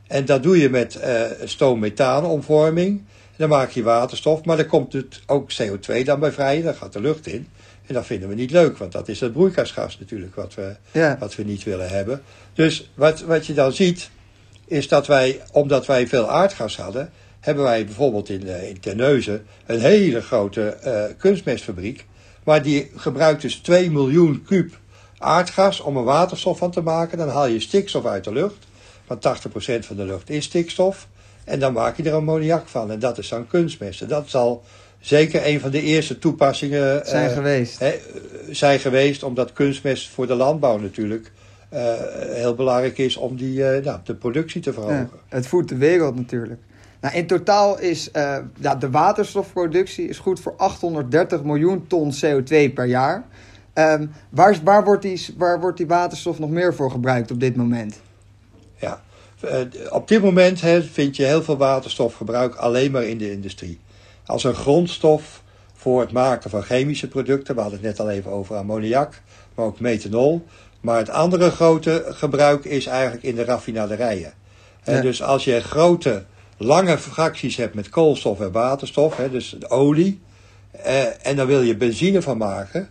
En 0.07 0.25
dat 0.25 0.43
doe 0.43 0.59
je 0.59 0.71
met 0.71 0.99
uh, 1.05 1.23
stoom-methaan-omvorming. 1.45 3.03
Dan 3.37 3.49
maak 3.49 3.71
je 3.71 3.83
waterstof, 3.83 4.45
maar 4.45 4.57
dan 4.57 4.67
komt 4.67 4.93
het 4.93 5.21
ook 5.27 5.51
CO2 5.53 6.05
dan 6.05 6.21
bij 6.21 6.33
vrij, 6.33 6.63
dan 6.63 6.75
gaat 6.75 6.93
de 6.93 7.01
lucht 7.01 7.27
in. 7.27 7.49
En 7.87 7.95
dat 7.95 8.07
vinden 8.07 8.29
we 8.29 8.35
niet 8.35 8.51
leuk, 8.51 8.79
want 8.79 8.93
dat 8.93 9.09
is 9.09 9.21
het 9.21 9.33
broeikasgas 9.33 9.99
natuurlijk 9.99 10.35
wat 10.35 10.55
we, 10.55 10.77
ja. 10.93 11.17
wat 11.21 11.35
we 11.35 11.43
niet 11.43 11.63
willen 11.63 11.89
hebben. 11.89 12.23
Dus 12.55 12.91
wat, 12.95 13.21
wat 13.21 13.47
je 13.47 13.55
dan 13.55 13.73
ziet, 13.73 14.11
is 14.67 14.89
dat 14.89 15.07
wij, 15.07 15.43
omdat 15.53 15.87
wij 15.87 16.09
veel 16.09 16.31
aardgas 16.31 16.77
hadden, 16.77 17.11
hebben 17.41 17.65
wij 17.65 17.85
bijvoorbeeld 17.85 18.29
in, 18.29 18.47
in 18.47 18.81
Terneuzen 18.81 19.47
een 19.67 19.81
hele 19.81 20.21
grote 20.21 20.77
uh, 20.85 21.05
kunstmestfabriek. 21.19 22.07
Maar 22.45 22.63
die 22.63 22.91
gebruikt 22.97 23.43
dus 23.43 23.55
2 23.55 23.91
miljoen 23.91 24.43
kuub 24.43 24.79
aardgas 25.21 25.81
om 25.81 25.97
er 25.97 26.05
waterstof 26.05 26.59
van 26.59 26.71
te 26.71 26.81
maken. 26.81 27.19
Dan 27.19 27.29
haal 27.29 27.47
je 27.47 27.61
stikstof 27.61 28.07
uit 28.07 28.25
de 28.25 28.33
lucht, 28.33 28.67
want 29.07 29.27
80% 29.27 29.87
van 29.87 29.97
de 29.97 30.05
lucht 30.05 30.31
is 30.31 30.45
stikstof. 30.45 31.09
En 31.45 31.61
dan 31.61 31.73
maak 31.73 31.97
je 31.97 32.03
er 32.03 32.13
ammoniak 32.13 32.69
van. 32.69 32.91
En 32.91 32.99
dat 32.99 33.19
is 33.19 33.29
dan 33.29 33.47
kunstmest. 33.47 34.01
En 34.01 34.09
dat 34.09 34.29
zal 34.29 34.65
zeker 35.01 35.47
een 35.47 35.61
van 35.61 35.71
de 35.71 35.83
eerste 35.83 36.19
toepassingen 36.19 37.07
zijn 37.07 37.29
uh, 37.29 37.37
geweest. 37.37 37.85
Zijn 38.51 38.79
geweest, 38.79 39.23
omdat 39.23 39.53
kunstmest 39.53 40.09
voor 40.09 40.27
de 40.27 40.35
landbouw 40.35 40.79
natuurlijk 40.79 41.33
uh, 41.73 41.81
heel 42.19 42.55
belangrijk 42.55 42.99
is 42.99 43.17
om 43.17 43.37
die, 43.37 43.59
uh, 43.59 43.85
nou, 43.85 43.99
de 44.05 44.15
productie 44.15 44.61
te 44.61 44.73
verhogen. 44.73 45.11
Ja, 45.13 45.37
het 45.37 45.47
voedt 45.47 45.69
de 45.69 45.77
wereld 45.77 46.17
natuurlijk. 46.17 46.61
Nou, 47.01 47.15
in 47.15 47.27
totaal 47.27 47.79
is 47.79 48.11
ja, 48.61 48.75
de 48.75 48.91
waterstofproductie 48.91 50.09
is 50.09 50.19
goed 50.19 50.41
voor 50.41 50.55
830 50.57 51.43
miljoen 51.43 51.87
ton 51.87 52.13
CO2 52.15 52.73
per 52.75 52.85
jaar. 52.85 53.27
Um, 53.75 54.13
waar, 54.29 54.59
waar, 54.65 54.85
wordt 54.85 55.03
die, 55.03 55.27
waar 55.37 55.61
wordt 55.61 55.77
die 55.77 55.87
waterstof 55.87 56.39
nog 56.39 56.51
meer 56.51 56.75
voor 56.75 56.91
gebruikt 56.91 57.31
op 57.31 57.41
dit 57.41 57.57
moment? 57.57 58.01
Ja, 58.77 59.03
op 59.91 60.09
dit 60.09 60.23
moment 60.23 60.61
he, 60.61 60.83
vind 60.83 61.17
je 61.17 61.25
heel 61.25 61.43
veel 61.43 61.57
waterstofgebruik 61.57 62.55
alleen 62.55 62.91
maar 62.91 63.05
in 63.05 63.19
de 63.19 63.33
industrie 63.33 63.81
als 64.31 64.45
een 64.45 64.55
grondstof 64.55 65.43
voor 65.75 66.01
het 66.01 66.13
maken 66.13 66.51
van 66.51 66.63
chemische 66.63 67.09
producten. 67.09 67.55
We 67.55 67.61
hadden 67.61 67.79
het 67.79 67.89
net 67.89 68.01
al 68.01 68.11
even 68.11 68.31
over 68.31 68.57
ammoniak, 68.57 69.23
maar 69.55 69.67
ook 69.67 69.81
methanol. 69.81 70.47
Maar 70.81 70.99
het 70.99 71.11
andere 71.11 71.51
grote 71.51 72.05
gebruik 72.09 72.65
is 72.65 72.87
eigenlijk 72.87 73.23
in 73.23 73.35
de 73.35 73.45
raffinaderijen. 73.45 74.33
Ja. 74.85 75.01
Dus 75.01 75.23
als 75.23 75.45
je 75.45 75.61
grote, 75.61 76.25
lange 76.57 76.99
fracties 76.99 77.57
hebt 77.57 77.75
met 77.75 77.89
koolstof 77.89 78.41
en 78.41 78.53
waterstof, 78.53 79.17
hè, 79.17 79.31
dus 79.31 79.69
olie, 79.69 80.21
eh, 80.71 81.27
en 81.27 81.37
dan 81.37 81.47
wil 81.47 81.63
je 81.63 81.77
benzine 81.77 82.23
van 82.23 82.37
maken, 82.37 82.89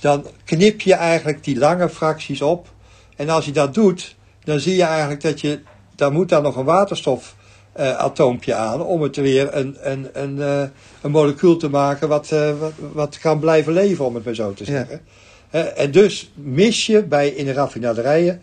dan 0.00 0.26
knip 0.44 0.80
je 0.80 0.94
eigenlijk 0.94 1.44
die 1.44 1.58
lange 1.58 1.88
fracties 1.88 2.42
op. 2.42 2.68
En 3.16 3.28
als 3.28 3.44
je 3.44 3.52
dat 3.52 3.74
doet, 3.74 4.16
dan 4.44 4.60
zie 4.60 4.76
je 4.76 4.82
eigenlijk 4.82 5.20
dat 5.20 5.40
je, 5.40 5.60
daar 5.94 6.12
moet 6.12 6.28
dan 6.28 6.42
nog 6.42 6.56
een 6.56 6.64
waterstof 6.64 7.34
uh, 7.78 8.54
aan 8.54 8.82
om 8.82 9.02
het 9.02 9.16
weer 9.16 9.56
een, 9.56 9.76
een, 9.80 10.08
een, 10.12 10.36
uh, 10.36 10.62
een 11.02 11.10
molecuul 11.10 11.56
te 11.56 11.68
maken 11.68 12.08
wat, 12.08 12.30
uh, 12.32 12.58
wat, 12.58 12.72
wat, 12.92 13.18
kan 13.18 13.38
blijven 13.38 13.72
leven, 13.72 14.04
om 14.04 14.14
het 14.14 14.24
maar 14.24 14.34
zo 14.34 14.52
te 14.52 14.64
zeggen. 14.64 15.00
Ja. 15.50 15.60
en 15.64 15.90
dus 15.90 16.30
mis 16.34 16.86
je 16.86 17.02
bij, 17.02 17.28
in 17.28 17.44
de 17.44 17.52
raffinaderijen, 17.52 18.40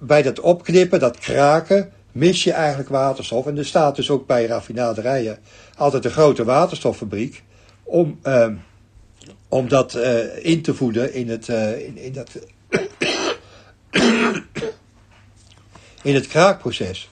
bij 0.00 0.22
dat 0.22 0.40
opknippen, 0.40 1.00
dat 1.00 1.18
kraken, 1.18 1.90
mis 2.12 2.44
je 2.44 2.52
eigenlijk 2.52 2.88
waterstof. 2.88 3.46
En 3.46 3.58
er 3.58 3.66
staat 3.66 3.96
dus 3.96 4.10
ook 4.10 4.26
bij 4.26 4.46
raffinaderijen 4.46 5.38
altijd 5.76 6.04
een 6.04 6.10
grote 6.10 6.44
waterstoffabriek 6.44 7.42
om, 7.82 8.18
om 9.54 9.68
dat 9.68 9.94
in 10.42 10.62
te 10.62 10.74
voeden 10.74 11.14
in 11.14 11.28
het, 11.28 11.48
in, 11.48 11.98
in, 11.98 12.12
dat, 12.12 12.30
in 16.02 16.14
het 16.14 16.26
kraakproces. 16.26 17.10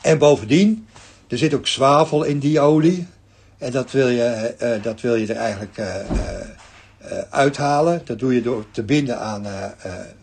En 0.00 0.18
bovendien, 0.18 0.88
er 1.28 1.38
zit 1.38 1.54
ook 1.54 1.66
zwavel 1.66 2.22
in 2.22 2.38
die 2.38 2.60
olie. 2.60 3.06
En 3.58 3.72
dat 3.72 3.90
wil 3.90 4.08
je, 4.08 4.54
dat 4.82 5.00
wil 5.00 5.14
je 5.14 5.26
er 5.26 5.36
eigenlijk 5.36 5.80
uithalen. 7.30 8.02
Dat 8.04 8.18
doe 8.18 8.34
je 8.34 8.42
door 8.42 8.64
te 8.70 8.82
binden 8.82 9.18
aan 9.18 9.46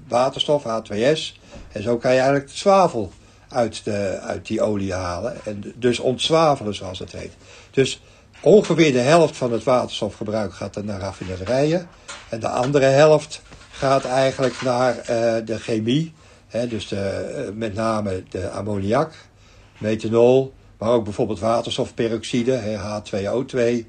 waterstof, 0.07 0.63
H2S. 0.63 1.41
En 1.71 1.83
zo 1.83 1.97
kan 1.97 2.11
je 2.11 2.19
eigenlijk 2.19 2.49
de 2.49 2.57
zwavel 2.57 3.11
uit, 3.49 3.83
de, 3.83 4.19
uit 4.21 4.47
die 4.47 4.61
olie 4.61 4.93
halen. 4.93 5.35
En 5.45 5.73
dus 5.75 5.99
ontzwavelen, 5.99 6.75
zoals 6.75 6.99
het 6.99 7.11
heet. 7.11 7.33
Dus 7.71 8.01
ongeveer 8.45 8.91
de 8.91 8.99
helft 8.99 9.37
van 9.37 9.51
het 9.51 9.63
waterstofgebruik 9.63 10.53
gaat 10.53 10.83
naar 10.83 10.99
raffinaderijen. 10.99 11.87
En 12.29 12.39
de 12.39 12.49
andere 12.49 12.85
helft 12.85 13.41
gaat 13.71 14.05
eigenlijk 14.05 14.61
naar 14.61 14.95
de 15.45 15.59
chemie. 15.59 16.13
Hè, 16.47 16.67
dus 16.67 16.87
de, 16.87 17.51
met 17.55 17.73
name 17.73 18.23
de 18.29 18.49
ammoniak, 18.49 19.13
methanol, 19.77 20.53
maar 20.77 20.89
ook 20.89 21.03
bijvoorbeeld 21.03 21.39
waterstofperoxide, 21.39 22.59
H2O2. 22.77 23.85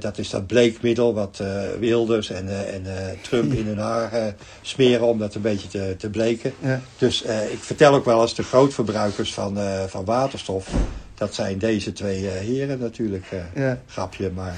dat 0.00 0.18
is 0.18 0.30
dat 0.30 0.46
bleekmiddel 0.46 1.14
wat 1.14 1.38
uh, 1.42 1.62
Wilders 1.78 2.30
en, 2.30 2.72
en 2.72 2.84
Trump 3.22 3.52
in 3.52 3.66
hun 3.66 3.78
haar 3.78 4.34
smeren 4.62 5.06
om 5.06 5.18
dat 5.18 5.34
een 5.34 5.42
beetje 5.42 5.68
te, 5.68 5.94
te 5.98 6.10
bleken. 6.10 6.54
Ja. 6.58 6.80
Dus 6.98 7.22
ik 7.52 7.58
vertel 7.60 7.94
ook 7.94 8.04
wel 8.04 8.22
eens 8.22 8.34
de 8.34 8.42
grootverbruikers 8.42 9.34
van, 9.34 9.58
van 9.88 10.04
waterstof. 10.04 10.68
Dat 11.14 11.34
zijn 11.34 11.58
deze 11.58 11.92
twee 11.92 12.24
heren 12.24 12.78
natuurlijk. 12.78 13.24
Ja. 13.54 13.80
Grapje, 13.86 14.30
maar. 14.30 14.56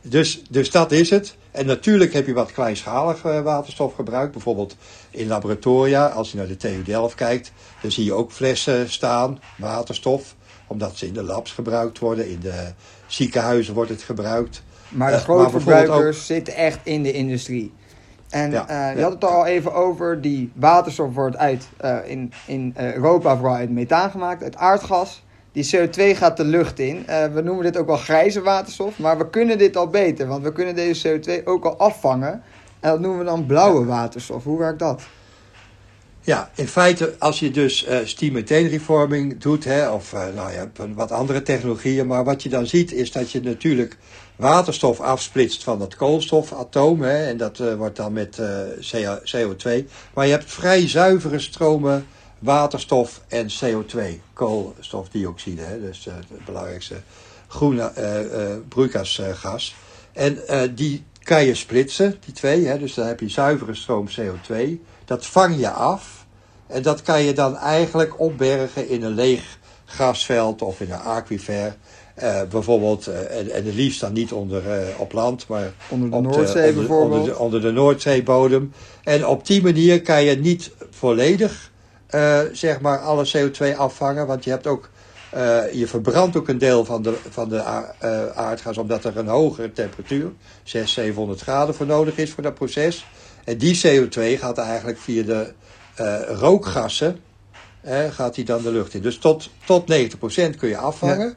dus, 0.00 0.42
dus 0.50 0.70
dat 0.70 0.92
is 0.92 1.10
het. 1.10 1.36
En 1.50 1.66
natuurlijk 1.66 2.12
heb 2.12 2.26
je 2.26 2.32
wat 2.32 2.52
kleinschalig 2.52 3.22
waterstofgebruik. 3.22 4.32
Bijvoorbeeld 4.32 4.76
in 5.10 5.26
laboratoria, 5.26 6.06
als 6.06 6.30
je 6.30 6.36
naar 6.36 6.46
de 6.46 6.56
TU 6.56 6.82
Delft 6.82 7.14
kijkt, 7.14 7.52
dan 7.82 7.90
zie 7.90 8.04
je 8.04 8.12
ook 8.12 8.32
flessen 8.32 8.90
staan, 8.90 9.40
waterstof 9.56 10.34
omdat 10.72 10.96
ze 10.96 11.06
in 11.06 11.12
de 11.12 11.22
labs 11.22 11.52
gebruikt 11.52 11.98
worden. 11.98 12.30
In 12.30 12.40
de 12.40 12.72
ziekenhuizen 13.06 13.74
wordt 13.74 13.90
het 13.90 14.02
gebruikt. 14.02 14.62
Maar 14.88 15.10
de 15.10 15.18
grote 15.18 15.50
verbruikers 15.50 16.26
zitten 16.26 16.54
echt 16.54 16.78
in 16.82 17.02
de 17.02 17.12
industrie. 17.12 17.72
En 18.28 18.50
ja, 18.50 18.90
uh, 18.90 18.96
je 18.96 19.02
had 19.02 19.12
het 19.12 19.24
al 19.24 19.46
even 19.46 19.74
over, 19.74 20.20
die 20.20 20.52
waterstof 20.54 21.14
wordt 21.14 21.36
uit, 21.36 21.68
uh, 21.84 21.96
in, 22.04 22.32
in 22.46 22.72
Europa 22.76 23.36
vooral 23.36 23.54
uit 23.54 23.70
methaan 23.70 24.10
gemaakt, 24.10 24.42
uit 24.42 24.56
aardgas. 24.56 25.22
Die 25.52 25.70
CO2 25.76 26.16
gaat 26.16 26.36
de 26.36 26.44
lucht 26.44 26.78
in. 26.78 27.04
we 27.06 27.40
noemen 27.44 27.64
dit 27.64 27.76
ook 27.76 27.86
wel 27.86 27.96
grijze 27.96 28.42
waterstof, 28.42 28.98
maar 28.98 29.18
we 29.18 29.30
kunnen 29.30 29.58
dit 29.58 29.76
al 29.76 29.88
beter, 29.88 30.26
want 30.26 30.42
we 30.42 30.52
kunnen 30.52 30.74
deze 30.74 31.20
CO2 31.20 31.44
ook 31.44 31.64
al 31.64 31.76
afvangen. 31.76 32.42
En 32.80 32.90
dat 32.90 33.00
noemen 33.00 33.18
we 33.18 33.24
dan 33.24 33.46
blauwe 33.46 33.84
waterstof. 33.84 34.44
Hoe 34.44 34.58
werkt 34.58 34.78
dat? 34.78 35.02
Ja, 36.24 36.50
in 36.54 36.68
feite 36.68 37.14
als 37.18 37.40
je 37.40 37.50
dus 37.50 37.86
uh, 37.88 37.98
steam 38.04 38.32
methane 38.32 38.68
reforming 38.68 39.40
doet, 39.40 39.64
hè, 39.64 39.90
of 39.90 40.12
uh, 40.12 40.24
nou 40.34 40.52
ja, 40.52 40.70
wat 40.94 41.12
andere 41.12 41.42
technologieën, 41.42 42.06
maar 42.06 42.24
wat 42.24 42.42
je 42.42 42.48
dan 42.48 42.66
ziet 42.66 42.92
is 42.92 43.12
dat 43.12 43.30
je 43.30 43.40
natuurlijk 43.40 43.96
waterstof 44.36 45.00
afsplitst 45.00 45.62
van 45.62 45.78
dat 45.78 45.96
koolstofatoom, 45.96 47.02
hè, 47.02 47.26
en 47.26 47.36
dat 47.36 47.58
uh, 47.58 47.74
wordt 47.74 47.96
dan 47.96 48.12
met 48.12 48.40
CO2, 49.36 49.84
maar 50.14 50.26
je 50.26 50.32
hebt 50.32 50.52
vrij 50.52 50.88
zuivere 50.88 51.38
stromen 51.38 52.06
waterstof 52.42 53.20
en 53.28 53.48
CO2, 53.48 54.00
koolstofdioxide, 54.32 55.62
hè, 55.62 55.80
dus 55.80 56.04
het 56.04 56.44
belangrijkste 56.44 57.02
groene 57.48 57.92
broeikasgas. 58.68 59.74
En 60.12 60.38
die 60.74 61.04
kan 61.22 61.44
je 61.44 61.54
splitsen, 61.54 62.16
die 62.24 62.34
twee, 62.34 62.66
hè, 62.66 62.78
dus 62.78 62.94
dan 62.94 63.06
heb 63.06 63.20
je 63.20 63.28
zuivere 63.28 63.74
stroom 63.74 64.08
CO2 64.08 64.80
dat 65.04 65.26
vang 65.26 65.58
je 65.58 65.70
af. 65.70 66.26
En 66.66 66.82
dat 66.82 67.02
kan 67.02 67.22
je 67.22 67.32
dan 67.32 67.56
eigenlijk 67.56 68.20
opbergen 68.20 68.88
in 68.88 69.02
een 69.02 69.14
leeg 69.14 69.58
grasveld 69.84 70.62
of 70.62 70.80
in 70.80 70.90
een 70.90 71.00
aquifer. 71.00 71.76
Uh, 72.22 72.42
bijvoorbeeld, 72.50 73.08
uh, 73.08 73.38
en, 73.38 73.50
en 73.50 73.64
het 73.64 73.74
liefst 73.74 74.00
dan 74.00 74.12
niet 74.12 74.32
onder, 74.32 74.62
uh, 74.66 75.00
op 75.00 75.12
land, 75.12 75.48
maar 75.48 75.72
onder 75.88 76.10
de 76.10 76.20
Noordzee 76.20 76.66
de, 76.66 76.78
bijvoorbeeld. 76.78 77.20
Onder 77.20 77.34
de, 77.34 77.38
onder 77.38 77.60
de 77.60 77.70
Noordzeebodem. 77.70 78.72
En 79.04 79.26
op 79.26 79.46
die 79.46 79.62
manier 79.62 80.02
kan 80.02 80.24
je 80.24 80.36
niet 80.36 80.70
volledig, 80.90 81.71
zeg 82.52 82.80
maar, 82.80 82.98
alle 82.98 83.28
CO2 83.36 83.76
afvangen. 83.76 84.26
Want 84.26 84.44
je 84.44 84.50
hebt 84.50 84.66
ook, 84.66 84.90
je 85.72 85.84
verbrandt 85.86 86.36
ook 86.36 86.48
een 86.48 86.58
deel 86.58 86.84
van 86.84 87.02
de, 87.02 87.16
van 87.30 87.48
de 87.48 87.62
aardgas, 88.34 88.78
omdat 88.78 89.04
er 89.04 89.16
een 89.16 89.26
hogere 89.26 89.72
temperatuur, 89.72 90.32
600, 90.62 90.90
700 90.90 91.40
graden 91.40 91.74
voor 91.74 91.86
nodig 91.86 92.16
is 92.16 92.30
voor 92.30 92.42
dat 92.42 92.54
proces. 92.54 93.06
En 93.44 93.58
die 93.58 93.80
CO2 93.86 94.40
gaat 94.40 94.58
eigenlijk 94.58 94.98
via 94.98 95.22
de 95.22 95.52
rookgassen, 96.34 97.20
gaat 98.10 98.34
die 98.34 98.44
dan 98.44 98.62
de 98.62 98.72
lucht 98.72 98.94
in. 98.94 99.02
Dus 99.02 99.18
tot, 99.18 99.50
tot 99.64 99.92
90% 99.92 100.56
kun 100.58 100.68
je 100.68 100.76
afvangen, 100.76 101.36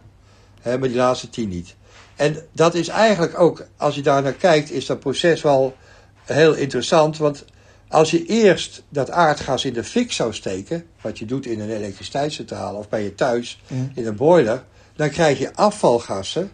hè, 0.61 0.77
maar 0.77 0.87
die 0.87 0.97
laatste 0.97 1.29
10 1.29 1.49
niet. 1.49 1.75
En 2.15 2.37
dat 2.51 2.73
is 2.73 2.87
eigenlijk 2.87 3.39
ook, 3.39 3.65
als 3.77 3.95
je 3.95 4.01
daar 4.01 4.21
naar 4.21 4.33
kijkt, 4.33 4.71
is 4.71 4.85
dat 4.85 4.99
proces 4.99 5.41
wel 5.41 5.75
heel 6.23 6.53
interessant. 6.53 7.17
Want 7.17 7.45
als 7.87 8.11
je 8.11 8.25
eerst 8.25 8.83
dat 8.89 9.11
aardgas 9.11 9.65
in 9.65 9.73
de 9.73 9.83
fik 9.83 10.11
zou 10.11 10.33
steken, 10.33 10.85
wat 11.01 11.19
je 11.19 11.25
doet 11.25 11.45
in 11.45 11.59
een 11.59 11.69
elektriciteitscentrale 11.69 12.77
of 12.77 12.89
bij 12.89 13.03
je 13.03 13.15
thuis 13.15 13.61
in 13.93 14.05
een 14.05 14.15
boiler, 14.15 14.63
dan 14.95 15.09
krijg 15.09 15.39
je 15.39 15.53
afvalgassen 15.53 16.51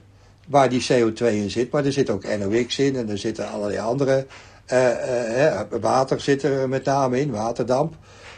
waar 0.48 0.70
die 0.70 0.86
CO2 0.92 1.26
in 1.26 1.50
zit. 1.50 1.72
Maar 1.72 1.86
er 1.86 1.92
zit 1.92 2.10
ook 2.10 2.38
NOx 2.38 2.80
in 2.80 2.96
en 2.96 3.10
er 3.10 3.18
zitten 3.18 3.50
allerlei 3.50 3.80
andere 3.80 4.26
uh, 4.74 5.62
water 5.82 6.22
zit 6.22 6.44
er 6.44 6.70
met 6.70 6.86
name 6.86 7.20
in, 7.20 7.32
waterdamp. 7.32 7.96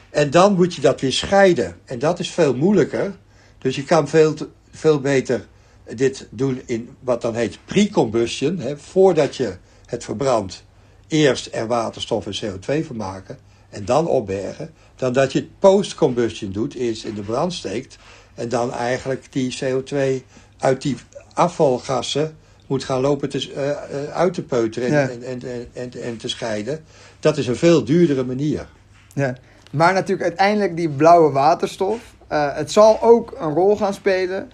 En 0.09 0.29
dan 0.29 0.53
moet 0.53 0.75
je 0.75 0.81
dat 0.81 1.01
weer 1.01 1.11
scheiden. 1.11 1.75
En 1.85 1.99
dat 1.99 2.19
is 2.19 2.29
veel 2.29 2.55
moeilijker. 2.55 3.15
Dus 3.57 3.75
je 3.75 3.83
kan 3.83 4.07
veel, 4.07 4.35
veel 4.71 4.99
beter 4.99 5.47
dit 5.95 6.27
doen 6.29 6.61
in 6.65 6.89
wat 6.99 7.21
dan 7.21 7.35
heet 7.35 7.57
pre-combustion. 7.65 8.61
Voordat 8.77 9.35
je 9.35 9.55
het 9.85 10.03
verbrandt, 10.03 10.63
eerst 11.13 11.49
er 11.51 11.67
waterstof 11.67 12.25
en 12.25 12.35
CO2 12.35 12.85
van 12.85 12.95
maken. 12.95 13.37
En 13.69 13.85
dan 13.85 14.07
opbergen. 14.07 14.73
Dan 14.95 15.13
dat 15.13 15.31
je 15.31 15.39
het 15.39 15.59
post-combustion 15.59 16.51
doet, 16.51 16.73
eerst 16.73 17.03
in 17.03 17.13
de 17.13 17.21
brand 17.21 17.53
steekt. 17.53 17.97
En 18.33 18.49
dan 18.49 18.73
eigenlijk 18.73 19.25
die 19.29 19.57
CO2 19.63 20.25
uit 20.57 20.81
die 20.81 20.95
afvalgassen 21.33 22.37
moet 22.67 22.83
gaan 22.83 23.01
lopen 23.01 23.29
te, 23.29 23.53
uh, 23.53 24.13
uit 24.13 24.33
te 24.33 24.43
peuteren 24.43 25.09
en, 25.11 25.23
en, 25.23 25.41
en, 25.41 25.67
en, 25.73 25.91
en, 26.01 26.17
te 26.17 26.27
scheiden. 26.27 26.83
Dat 27.19 27.37
is 27.37 27.47
een 27.47 27.55
veel 27.55 27.83
duurdere 27.83 28.23
manier. 28.23 28.67
Ja. 29.13 29.35
Maar 29.71 29.93
natuurlijk 29.93 30.27
uiteindelijk 30.27 30.75
die 30.75 30.89
blauwe 30.89 31.31
waterstof. 31.31 31.99
Uh, 32.31 32.55
het 32.55 32.71
zal 32.71 33.01
ook 33.01 33.35
een 33.39 33.53
rol 33.53 33.77
gaan 33.77 33.93
spelen. 33.93 34.51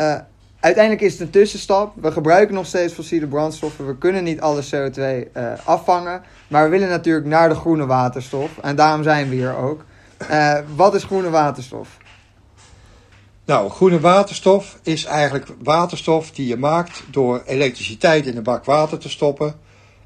Uh, 0.00 0.16
uiteindelijk 0.60 1.04
is 1.04 1.12
het 1.12 1.20
een 1.20 1.30
tussenstap. 1.30 1.92
We 2.00 2.12
gebruiken 2.12 2.54
nog 2.54 2.66
steeds 2.66 2.92
fossiele 2.92 3.26
brandstoffen. 3.26 3.86
We 3.86 3.98
kunnen 3.98 4.24
niet 4.24 4.40
alle 4.40 4.62
CO2 4.64 5.32
afvangen. 5.64 6.22
Maar 6.48 6.64
we 6.64 6.70
willen 6.70 6.88
natuurlijk 6.88 7.26
naar 7.26 7.48
de 7.48 7.54
groene 7.54 7.86
waterstof. 7.86 8.58
En 8.58 8.76
daarom 8.76 9.02
zijn 9.02 9.28
we 9.28 9.34
hier 9.34 9.56
ook. 9.56 9.84
wat 10.76 10.94
is 10.94 11.04
groene 11.04 11.30
waterstof? 11.30 11.98
Nou, 13.50 13.70
groene 13.70 14.00
waterstof 14.00 14.78
is 14.82 15.04
eigenlijk 15.04 15.46
waterstof 15.62 16.30
die 16.30 16.46
je 16.46 16.56
maakt 16.56 17.02
door 17.10 17.42
elektriciteit 17.46 18.26
in 18.26 18.36
een 18.36 18.42
bak 18.42 18.64
water 18.64 18.98
te 18.98 19.08
stoppen. 19.08 19.54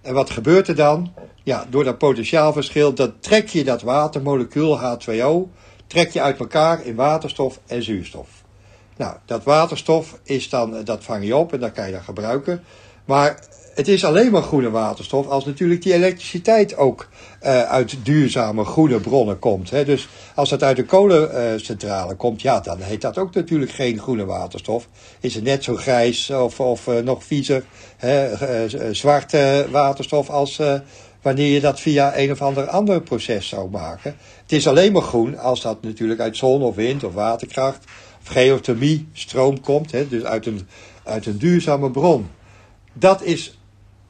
En 0.02 0.14
wat 0.14 0.30
gebeurt 0.30 0.68
er 0.68 0.74
dan? 0.74 1.12
Ja, 1.42 1.66
door 1.70 1.84
dat 1.84 1.98
potentiaalverschil, 1.98 2.94
dan 2.94 3.14
trek 3.20 3.48
je 3.48 3.64
dat 3.64 3.82
watermolecuul 3.82 4.80
H2O, 4.80 5.52
trek 5.86 6.10
je 6.10 6.20
uit 6.20 6.38
elkaar 6.38 6.84
in 6.84 6.94
waterstof 6.94 7.60
en 7.66 7.82
zuurstof. 7.82 8.43
Nou, 8.96 9.16
dat 9.24 9.44
waterstof 9.44 10.18
is 10.22 10.48
dan, 10.48 10.84
dat 10.84 11.04
vang 11.04 11.24
je 11.24 11.36
op 11.36 11.52
en 11.52 11.60
dat 11.60 11.72
kan 11.72 11.86
je 11.86 11.92
dan 11.92 12.02
gebruiken. 12.02 12.64
Maar 13.04 13.38
het 13.74 13.88
is 13.88 14.04
alleen 14.04 14.32
maar 14.32 14.42
groene 14.42 14.70
waterstof 14.70 15.28
als 15.28 15.44
natuurlijk 15.44 15.82
die 15.82 15.92
elektriciteit 15.92 16.76
ook 16.76 17.08
uh, 17.42 17.62
uit 17.62 17.96
duurzame 18.02 18.64
groene 18.64 19.00
bronnen 19.00 19.38
komt. 19.38 19.70
Hè. 19.70 19.84
Dus 19.84 20.08
als 20.34 20.50
dat 20.50 20.62
uit 20.62 20.76
de 20.76 20.84
kolencentrale 20.84 22.14
komt, 22.14 22.42
ja, 22.42 22.60
dan 22.60 22.80
heet 22.80 23.00
dat 23.00 23.18
ook 23.18 23.34
natuurlijk 23.34 23.70
geen 23.70 23.98
groene 23.98 24.24
waterstof. 24.24 24.88
Is 25.20 25.34
het 25.34 25.44
net 25.44 25.64
zo 25.64 25.76
grijs 25.76 26.30
of, 26.30 26.60
of 26.60 26.86
uh, 26.86 26.98
nog 26.98 27.24
viezer, 27.24 27.64
hè, 27.96 28.28
zwarte 28.94 29.66
waterstof 29.70 30.30
als 30.30 30.60
wanneer 31.22 31.52
je 31.52 31.60
dat 31.60 31.80
via 31.80 32.18
een 32.18 32.30
of 32.30 32.42
ander 32.42 32.66
ander 32.66 33.02
proces 33.02 33.48
zou 33.48 33.70
maken. 33.70 34.16
Het 34.42 34.52
is 34.52 34.66
alleen 34.66 34.92
maar 34.92 35.02
groen 35.02 35.38
als 35.38 35.62
dat 35.62 35.82
natuurlijk 35.82 36.20
uit 36.20 36.36
zon 36.36 36.62
of 36.62 36.74
wind 36.74 37.04
of 37.04 37.14
waterkracht 37.14 37.84
geothermie 38.24 39.08
stroom 39.12 39.60
komt, 39.60 39.92
hè, 39.92 40.08
dus 40.08 40.22
uit 40.22 40.46
een, 40.46 40.68
uit 41.04 41.26
een 41.26 41.38
duurzame 41.38 41.90
bron. 41.90 42.30
Dat 42.92 43.22
is 43.22 43.58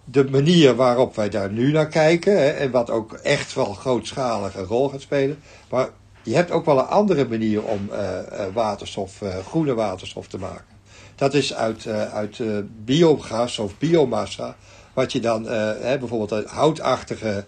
de 0.05 0.25
manier 0.31 0.75
waarop 0.75 1.17
wij 1.17 1.29
daar 1.29 1.51
nu 1.51 1.73
naar 1.73 1.89
kijken, 1.89 2.33
hè, 2.33 2.49
en 2.49 2.71
wat 2.71 2.91
ook 2.91 3.13
echt 3.13 3.55
wel 3.55 3.73
grootschalig 3.73 4.55
een 4.55 4.65
rol 4.65 4.89
gaat 4.89 5.01
spelen. 5.01 5.39
Maar 5.71 5.89
je 6.23 6.35
hebt 6.35 6.51
ook 6.51 6.65
wel 6.65 6.79
een 6.79 6.87
andere 6.87 7.29
manier 7.29 7.63
om 7.63 7.91
uh, 7.93 8.19
waterstof, 8.53 9.21
uh, 9.21 9.39
groene 9.39 9.75
waterstof 9.75 10.27
te 10.27 10.39
maken. 10.39 10.75
Dat 11.15 11.35
is 11.35 11.55
uit, 11.55 11.87
uit 12.13 12.41
biogas 12.85 13.59
of 13.59 13.79
biomassa, 13.79 14.57
wat 14.93 15.13
je 15.13 15.21
dan, 15.21 15.45
hè, 15.47 15.99
bijvoorbeeld 15.99 16.45
houtachtige 16.45 17.45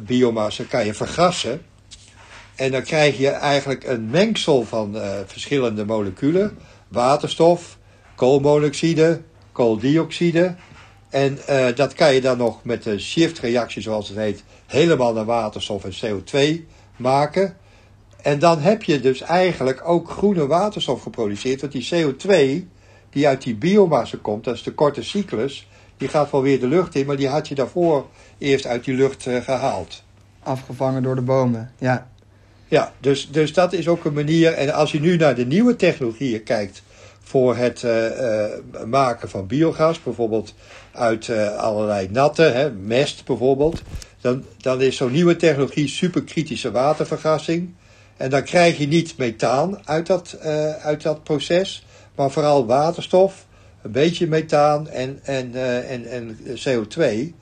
biomassa, 0.00 0.64
kan 0.68 0.84
je 0.84 0.94
vergassen. 0.94 1.62
En 2.58 2.70
dan 2.70 2.82
krijg 2.82 3.18
je 3.18 3.28
eigenlijk 3.28 3.84
een 3.84 4.10
mengsel 4.10 4.64
van 4.64 4.96
verschillende 5.26 5.84
moleculen. 5.84 6.58
Waterstof, 6.88 7.78
koolmonoxide, 8.14 9.20
kooldioxide 9.52 10.54
en 11.08 11.38
uh, 11.50 11.66
dat 11.74 11.94
kan 11.94 12.14
je 12.14 12.20
dan 12.20 12.38
nog 12.38 12.64
met 12.64 12.82
de 12.82 12.98
shift-reactie, 12.98 13.82
zoals 13.82 14.08
het 14.08 14.16
heet, 14.16 14.44
helemaal 14.66 15.12
naar 15.12 15.24
waterstof 15.24 15.84
en 15.84 15.92
CO2 15.92 16.64
maken. 16.96 17.56
En 18.22 18.38
dan 18.38 18.58
heb 18.58 18.82
je 18.82 19.00
dus 19.00 19.20
eigenlijk 19.20 19.88
ook 19.88 20.10
groene 20.10 20.46
waterstof 20.46 21.02
geproduceerd. 21.02 21.60
Want 21.60 21.72
die 21.72 21.88
CO2, 21.94 22.66
die 23.10 23.26
uit 23.28 23.42
die 23.42 23.54
biomassa 23.54 24.18
komt, 24.22 24.44
dat 24.44 24.54
is 24.54 24.62
de 24.62 24.72
korte 24.74 25.02
cyclus, 25.02 25.68
die 25.96 26.08
gaat 26.08 26.30
wel 26.30 26.42
weer 26.42 26.60
de 26.60 26.66
lucht 26.66 26.94
in, 26.94 27.06
maar 27.06 27.16
die 27.16 27.28
had 27.28 27.48
je 27.48 27.54
daarvoor 27.54 28.06
eerst 28.38 28.66
uit 28.66 28.84
die 28.84 28.94
lucht 28.94 29.26
uh, 29.26 29.40
gehaald. 29.40 30.02
Afgevangen 30.42 31.02
door 31.02 31.14
de 31.14 31.22
bomen, 31.22 31.72
ja. 31.78 32.10
Ja, 32.68 32.92
dus, 33.00 33.28
dus 33.30 33.52
dat 33.52 33.72
is 33.72 33.88
ook 33.88 34.04
een 34.04 34.12
manier. 34.12 34.52
En 34.52 34.74
als 34.74 34.92
je 34.92 35.00
nu 35.00 35.16
naar 35.16 35.34
de 35.34 35.46
nieuwe 35.46 35.76
technologieën 35.76 36.42
kijkt 36.42 36.82
voor 37.22 37.56
het 37.56 37.82
uh, 37.82 38.04
uh, 38.04 38.44
maken 38.86 39.28
van 39.30 39.46
biogas, 39.46 40.02
bijvoorbeeld 40.02 40.54
uit 40.92 41.30
allerlei 41.56 42.08
natten, 42.10 42.54
hè, 42.54 42.70
mest 42.72 43.24
bijvoorbeeld, 43.24 43.82
dan, 44.20 44.44
dan 44.60 44.80
is 44.80 44.96
zo'n 44.96 45.12
nieuwe 45.12 45.36
technologie 45.36 45.88
superkritische 45.88 46.70
watervergassing. 46.70 47.74
En 48.16 48.30
dan 48.30 48.42
krijg 48.42 48.78
je 48.78 48.86
niet 48.86 49.16
methaan 49.16 49.78
uit 49.84 50.06
dat, 50.06 50.38
uit 50.82 51.02
dat 51.02 51.22
proces, 51.22 51.86
maar 52.14 52.30
vooral 52.30 52.66
waterstof, 52.66 53.46
een 53.82 53.90
beetje 53.92 54.26
methaan 54.26 54.88
en, 54.88 55.20
en, 55.22 55.54
en, 55.88 56.06
en 56.06 56.38
CO2. 56.38 57.32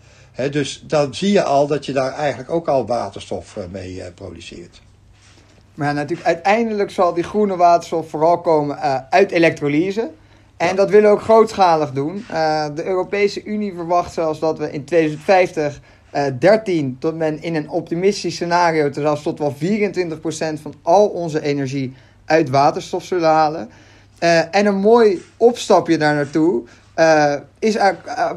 dus 0.50 0.84
dan 0.86 1.14
zie 1.14 1.32
je 1.32 1.42
al 1.42 1.66
dat 1.66 1.86
je 1.86 1.92
daar 1.92 2.12
eigenlijk 2.12 2.50
ook 2.50 2.68
al 2.68 2.86
waterstof 2.86 3.56
mee 3.70 4.02
produceert. 4.14 4.80
Maar 5.76 5.88
ja, 5.88 5.92
natuurlijk, 5.92 6.26
uiteindelijk 6.26 6.90
zal 6.90 7.14
die 7.14 7.24
groene 7.24 7.56
waterstof 7.56 8.10
vooral 8.10 8.40
komen 8.40 8.76
uh, 8.76 8.98
uit 9.10 9.30
elektrolyse. 9.30 10.10
En 10.56 10.76
dat 10.76 10.90
willen 10.90 11.10
we 11.10 11.16
ook 11.16 11.22
grootschalig 11.22 11.92
doen. 11.92 12.26
Uh, 12.30 12.66
de 12.74 12.84
Europese 12.84 13.44
Unie 13.44 13.74
verwacht 13.74 14.12
zelfs 14.12 14.38
dat 14.38 14.58
we 14.58 14.72
in 14.72 14.84
2050 14.84 15.80
uh, 16.14 16.22
13 16.38 16.96
tot 17.00 17.14
men 17.14 17.42
in 17.42 17.54
een 17.54 17.70
optimistisch 17.70 18.34
scenario 18.34 18.92
zelfs 18.92 19.22
tot 19.22 19.38
wel 19.38 19.54
24% 19.54 19.56
van 20.62 20.74
al 20.82 21.06
onze 21.06 21.42
energie 21.42 21.94
uit 22.24 22.50
waterstof 22.50 23.04
zullen 23.04 23.28
halen. 23.28 23.70
Uh, 24.20 24.54
en 24.54 24.66
een 24.66 24.80
mooi 24.80 25.22
opstapje 25.36 25.98
daar 25.98 26.14
naartoe 26.14 26.62
uh, 26.96 27.34
is 27.58 27.76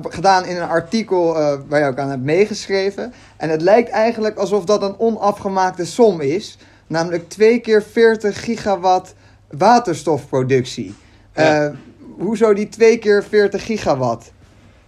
gedaan 0.01 0.45
in 0.45 0.55
een 0.55 0.67
artikel 0.67 1.33
waar 1.67 1.79
je 1.79 1.85
ook 1.85 1.97
aan 1.97 2.09
hebt 2.09 2.23
meegeschreven. 2.23 3.13
En 3.37 3.49
het 3.49 3.61
lijkt 3.61 3.89
eigenlijk 3.89 4.37
alsof 4.37 4.65
dat 4.65 4.81
een 4.81 4.99
onafgemaakte 4.99 5.85
som 5.85 6.21
is. 6.21 6.57
Namelijk 6.89 7.29
twee 7.29 7.59
keer 7.59 7.83
40 7.83 8.43
gigawatt 8.43 9.15
waterstofproductie. 9.49 10.93
Ja. 11.35 11.65
Uh, 11.65 11.75
hoezo 12.17 12.53
die 12.53 12.69
twee 12.69 12.97
keer 12.97 13.23
40 13.23 13.65
gigawatt? 13.65 14.31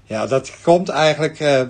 Ja, 0.03 0.25
dat 0.25 0.51
komt 0.61 0.89
eigenlijk. 0.89 1.39
Uh, 1.39 1.61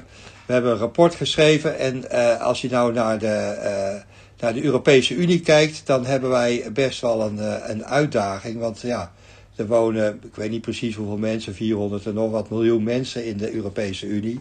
we 0.46 0.54
hebben 0.54 0.72
een 0.72 0.78
rapport 0.78 1.16
geschreven. 1.16 1.80
En 1.80 2.04
uh, 2.12 2.42
als 2.42 2.62
je 2.62 2.70
nou 2.70 2.94
naar 2.94 3.20
de, 3.20 4.02
naar 4.40 4.54
de 4.54 4.64
Europese 4.64 5.14
Unie 5.16 5.40
kijkt, 5.40 5.82
dan 5.86 6.06
hebben 6.06 6.30
wij 6.30 6.70
best 6.74 7.02
wel 7.02 7.22
een, 7.22 7.70
een 7.72 7.86
uitdaging. 7.86 8.60
Want 8.60 8.82
ja, 8.82 9.12
er 9.56 9.68
wonen, 9.68 10.20
ik 10.24 10.36
weet 10.36 10.52
niet 10.52 10.62
precies 10.62 10.96
hoeveel 10.96 11.18
mensen, 11.18 11.56
400 11.56 12.06
en 12.06 12.14
nog 12.14 12.32
wat 12.32 12.50
miljoen 12.50 12.84
mensen 12.84 13.26
in 13.26 13.38
de 13.38 13.54
Europese 13.54 14.06
Unie. 14.06 14.40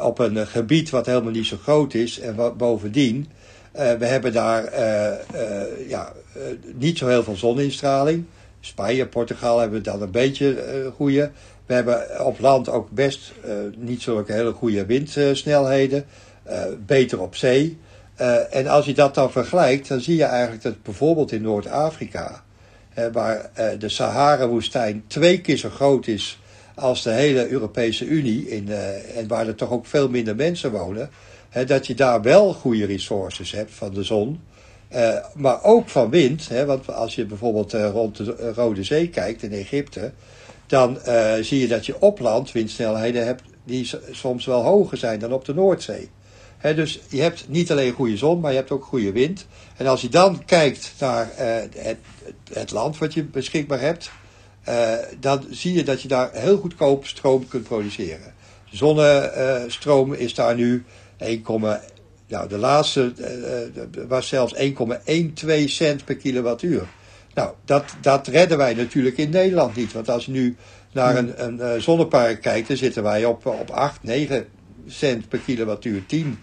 op 0.00 0.18
een 0.18 0.46
gebied 0.46 0.90
wat 0.90 1.06
helemaal 1.06 1.32
niet 1.32 1.46
zo 1.46 1.56
groot 1.62 1.94
is. 1.94 2.20
En 2.20 2.34
wat, 2.34 2.56
bovendien 2.56 3.28
we 3.74 4.06
hebben 4.06 4.32
daar 4.32 4.72
uh, 4.72 5.06
uh, 5.34 5.88
ja, 5.88 6.12
niet 6.74 6.98
zo 6.98 7.06
heel 7.06 7.22
veel 7.22 7.36
zoninstraling. 7.36 8.24
Spanje, 8.60 9.06
Portugal 9.06 9.58
hebben 9.58 9.82
dan 9.82 10.02
een 10.02 10.10
beetje 10.10 10.56
goede. 10.96 11.30
We 11.66 11.74
hebben 11.74 12.24
op 12.24 12.40
land 12.40 12.68
ook 12.68 12.90
best 12.90 13.32
niet 13.76 14.02
zulke 14.02 14.32
hele 14.32 14.52
goede 14.52 14.86
windsnelheden. 14.86 16.04
beter 16.86 17.20
op 17.20 17.36
zee. 17.36 17.78
en 18.50 18.66
als 18.66 18.84
je 18.84 18.94
dat 18.94 19.14
dan 19.14 19.30
vergelijkt, 19.30 19.88
dan 19.88 20.00
zie 20.00 20.16
je 20.16 20.24
eigenlijk 20.24 20.62
dat 20.62 20.82
bijvoorbeeld 20.82 21.32
in 21.32 21.42
Noord-Afrika, 21.42 22.44
waar 23.12 23.50
de 23.78 23.88
Sahara-woestijn 23.88 25.04
twee 25.06 25.40
keer 25.40 25.56
zo 25.56 25.68
groot 25.68 26.06
is 26.06 26.38
als 26.74 27.02
de 27.02 27.10
hele 27.10 27.48
Europese 27.48 28.06
Unie, 28.06 28.48
in, 28.48 28.68
en 29.14 29.28
waar 29.28 29.46
er 29.46 29.54
toch 29.54 29.70
ook 29.70 29.86
veel 29.86 30.08
minder 30.08 30.36
mensen 30.36 30.70
wonen, 30.70 31.10
dat 31.62 31.86
je 31.86 31.94
daar 31.94 32.22
wel 32.22 32.52
goede 32.52 32.86
resources 32.86 33.52
hebt 33.52 33.72
van 33.72 33.94
de 33.94 34.02
zon. 34.02 34.40
Uh, 34.94 35.16
maar 35.34 35.62
ook 35.62 35.88
van 35.88 36.10
wind. 36.10 36.48
Want 36.66 36.90
als 36.90 37.14
je 37.14 37.26
bijvoorbeeld 37.26 37.74
uh, 37.74 37.90
rond 37.90 38.16
de 38.16 38.52
Rode 38.54 38.84
Zee 38.84 39.08
kijkt 39.08 39.42
in 39.42 39.52
Egypte. 39.52 40.12
Dan 40.66 40.98
zie 41.40 41.60
je 41.60 41.68
dat 41.68 41.86
je 41.86 42.00
op 42.00 42.18
land 42.18 42.52
windsnelheden 42.52 43.24
hebt 43.24 43.42
die 43.64 43.90
soms 44.10 44.44
wel 44.46 44.62
hoger 44.62 44.96
zijn 44.96 45.18
dan 45.18 45.32
op 45.32 45.44
de 45.44 45.54
Noordzee. 45.54 46.10
Dus 46.74 47.00
je 47.08 47.22
hebt 47.22 47.48
niet 47.48 47.70
alleen 47.70 47.92
goede 47.92 48.16
zon, 48.16 48.40
maar 48.40 48.50
je 48.50 48.56
hebt 48.56 48.70
ook 48.70 48.84
goede 48.84 49.12
wind. 49.12 49.46
En 49.76 49.86
als 49.86 50.00
je 50.00 50.08
dan 50.08 50.44
kijkt 50.44 50.92
naar 50.98 51.30
het, 51.36 51.98
het, 52.52 52.70
land 52.70 52.98
wat 52.98 53.14
je 53.14 53.24
beschikbaar 53.24 53.80
hebt. 53.80 54.10
dan 55.20 55.44
zie 55.50 55.72
je 55.72 55.82
dat 55.82 56.02
je 56.02 56.08
daar 56.08 56.30
heel 56.32 56.56
goedkoop 56.56 57.06
stroom 57.06 57.48
kunt 57.48 57.64
produceren. 57.64 58.34
Zonnestroom 58.70 60.12
is 60.12 60.34
daar 60.34 60.54
nu 60.54 60.84
1, 61.24 61.42
nou, 62.28 62.48
de 62.48 62.58
laatste 62.58 63.12
uh, 63.16 64.06
was 64.08 64.28
zelfs 64.28 64.54
1,12 64.54 65.64
cent 65.64 66.04
per 66.04 66.16
kilowattuur. 66.16 66.86
Nou, 67.34 67.52
dat, 67.64 67.84
dat 68.00 68.26
redden 68.26 68.58
wij 68.58 68.74
natuurlijk 68.74 69.16
in 69.16 69.30
Nederland 69.30 69.76
niet. 69.76 69.92
Want 69.92 70.10
als 70.10 70.24
je 70.24 70.30
nu 70.30 70.56
naar 70.92 71.16
een, 71.16 71.44
een 71.44 71.56
uh, 71.56 71.80
zonnepark 71.80 72.40
kijkt, 72.40 72.68
dan 72.68 72.76
zitten 72.76 73.02
wij 73.02 73.24
op, 73.24 73.46
op 73.46 73.70
8, 73.70 74.02
9 74.02 74.46
cent 74.86 75.28
per 75.28 75.38
kilowattuur, 75.38 76.06
10. 76.06 76.38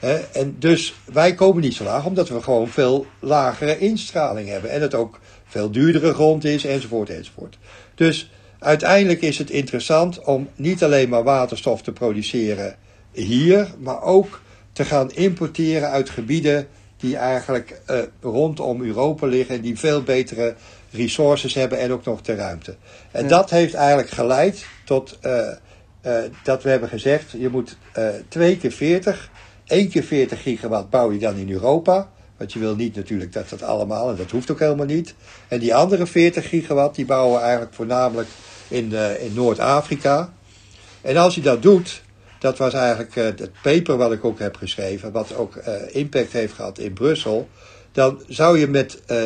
Hè? 0.00 0.14
En 0.14 0.56
dus 0.58 0.94
wij 1.12 1.34
komen 1.34 1.62
niet 1.62 1.74
zo 1.74 1.84
laag, 1.84 2.04
omdat 2.04 2.28
we 2.28 2.42
gewoon 2.42 2.68
veel 2.68 3.06
lagere 3.20 3.78
instraling 3.78 4.48
hebben. 4.48 4.70
En 4.70 4.80
het 4.80 4.94
ook 4.94 5.20
veel 5.44 5.70
duurdere 5.70 6.14
grond 6.14 6.44
is, 6.44 6.64
enzovoort, 6.64 7.10
enzovoort. 7.10 7.58
Dus 7.94 8.30
uiteindelijk 8.58 9.22
is 9.22 9.38
het 9.38 9.50
interessant 9.50 10.24
om 10.24 10.48
niet 10.54 10.84
alleen 10.84 11.08
maar 11.08 11.22
waterstof 11.22 11.82
te 11.82 11.92
produceren 11.92 12.76
hier, 13.14 13.74
maar 13.78 14.02
ook 14.02 14.40
te 14.72 14.84
gaan 14.84 15.12
importeren 15.12 15.90
uit 15.90 16.10
gebieden 16.10 16.68
die 16.96 17.16
eigenlijk 17.16 17.80
uh, 17.90 17.98
rondom 18.20 18.82
Europa 18.82 19.26
liggen 19.26 19.54
en 19.54 19.60
die 19.60 19.78
veel 19.78 20.02
betere 20.02 20.54
resources 20.90 21.54
hebben 21.54 21.78
en 21.78 21.92
ook 21.92 22.04
nog 22.04 22.22
de 22.22 22.34
ruimte. 22.34 22.76
En 23.10 23.28
dat 23.28 23.50
heeft 23.50 23.74
eigenlijk 23.74 24.10
geleid 24.10 24.66
tot 24.84 25.18
uh, 25.22 25.48
uh, 26.06 26.18
dat 26.42 26.62
we 26.62 26.70
hebben 26.70 26.88
gezegd, 26.88 27.30
je 27.30 27.48
moet 27.48 27.76
twee 28.28 28.56
keer 28.56 28.72
40, 28.72 29.30
één 29.66 29.88
keer 29.88 30.02
40 30.02 30.42
gigawatt 30.42 30.90
bouw 30.90 31.12
je 31.12 31.18
dan 31.18 31.36
in 31.36 31.50
Europa. 31.50 32.10
Want 32.36 32.52
je 32.52 32.58
wil 32.58 32.74
niet 32.74 32.94
natuurlijk 32.94 33.32
dat 33.32 33.48
dat 33.48 33.62
allemaal, 33.62 34.10
en 34.10 34.16
dat 34.16 34.30
hoeft 34.30 34.50
ook 34.50 34.58
helemaal 34.58 34.86
niet. 34.86 35.14
En 35.48 35.58
die 35.58 35.74
andere 35.74 36.06
40 36.06 36.48
gigawatt, 36.48 36.96
die 36.96 37.04
bouwen 37.04 37.36
we 37.36 37.42
eigenlijk 37.42 37.74
voornamelijk 37.74 38.28
in, 38.68 38.92
in 39.20 39.34
Noord-Afrika. 39.34 40.32
En 41.00 41.16
als 41.16 41.34
je 41.34 41.40
dat 41.40 41.62
doet, 41.62 42.02
dat 42.44 42.58
was 42.58 42.74
eigenlijk 42.74 43.16
uh, 43.16 43.24
het 43.24 43.50
paper 43.62 43.96
wat 43.96 44.12
ik 44.12 44.24
ook 44.24 44.38
heb 44.38 44.56
geschreven, 44.56 45.12
wat 45.12 45.36
ook 45.36 45.56
uh, 45.56 45.74
impact 45.86 46.32
heeft 46.32 46.52
gehad 46.52 46.78
in 46.78 46.92
Brussel. 46.92 47.48
Dan 47.92 48.22
zou 48.28 48.58
je 48.58 48.66
met, 48.66 49.02
uh, 49.10 49.18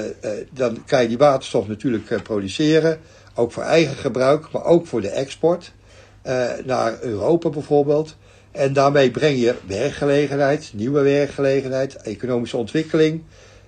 dan 0.51 0.85
kan 0.87 1.03
je 1.03 1.09
die 1.09 1.19
waterstof 1.19 1.69
natuurlijk 1.69 2.23
produceren, 2.23 2.99
ook 3.35 3.53
voor 3.53 3.63
eigen 3.63 3.97
gebruik, 3.97 4.51
maar 4.51 4.65
ook 4.65 4.87
voor 4.87 5.01
de 5.01 5.09
export 5.09 5.73
naar 6.65 6.99
Europa 7.01 7.49
bijvoorbeeld. 7.49 8.17
En 8.51 8.73
daarmee 8.73 9.11
breng 9.11 9.39
je 9.39 9.55
werkgelegenheid, 9.67 10.71
nieuwe 10.75 11.01
werkgelegenheid, 11.01 11.97
economische 11.97 12.57
ontwikkeling. 12.57 13.23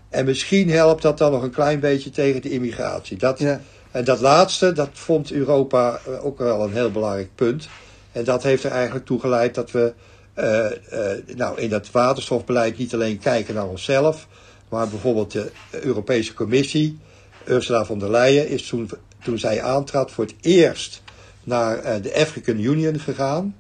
En 0.09 0.25
misschien 0.25 0.71
helpt 0.71 1.03
dat 1.03 1.19
dan 1.19 1.33
nog 1.33 1.43
een 1.43 1.51
klein 1.51 1.81
beetje 1.81 2.11
tegen 2.11 2.43
de 2.43 2.51
immigratie. 2.51 3.17
Dat, 3.17 3.39
ja. 3.39 3.61
En 3.91 4.05
dat 4.05 4.21
laatste, 4.21 4.73
dat 4.73 4.91
vond 4.93 5.33
Europa 5.33 6.01
ook 6.23 6.39
wel 6.39 6.65
een 6.65 6.73
heel 6.73 6.91
belangrijk 6.91 7.31
punt. 7.35 7.69
En 8.13 8.25
dat 8.25 8.43
heeft 8.43 8.65
er 8.65 8.71
eigenlijk 8.71 9.07
toe 9.07 9.21
geleid 9.21 9.55
dat 9.55 9.71
we 9.71 9.93
uh, 10.39 10.71
uh, 10.93 11.37
nou, 11.37 11.61
in 11.61 11.69
dat 11.69 11.91
waterstofbeleid 11.91 12.79
niet 12.79 12.95
alleen 12.95 13.19
kijken 13.19 13.55
naar 13.55 13.69
onszelf, 13.69 14.27
maar 14.69 14.89
bijvoorbeeld 14.89 15.33
de 15.33 15.51
Europese 15.71 16.35
Commissie, 16.35 16.99
Ursula 17.47 17.85
von 17.85 17.99
der 17.99 18.11
Leyen, 18.11 18.49
is 18.49 18.67
toen, 18.67 18.91
toen 19.23 19.39
zij 19.39 19.63
aantrad 19.63 20.11
voor 20.11 20.25
het 20.25 20.35
eerst 20.41 21.03
naar 21.45 21.85
uh, 21.85 22.03
de 22.03 22.15
African 22.15 22.59
Union 22.59 22.99
gegaan. 22.99 23.57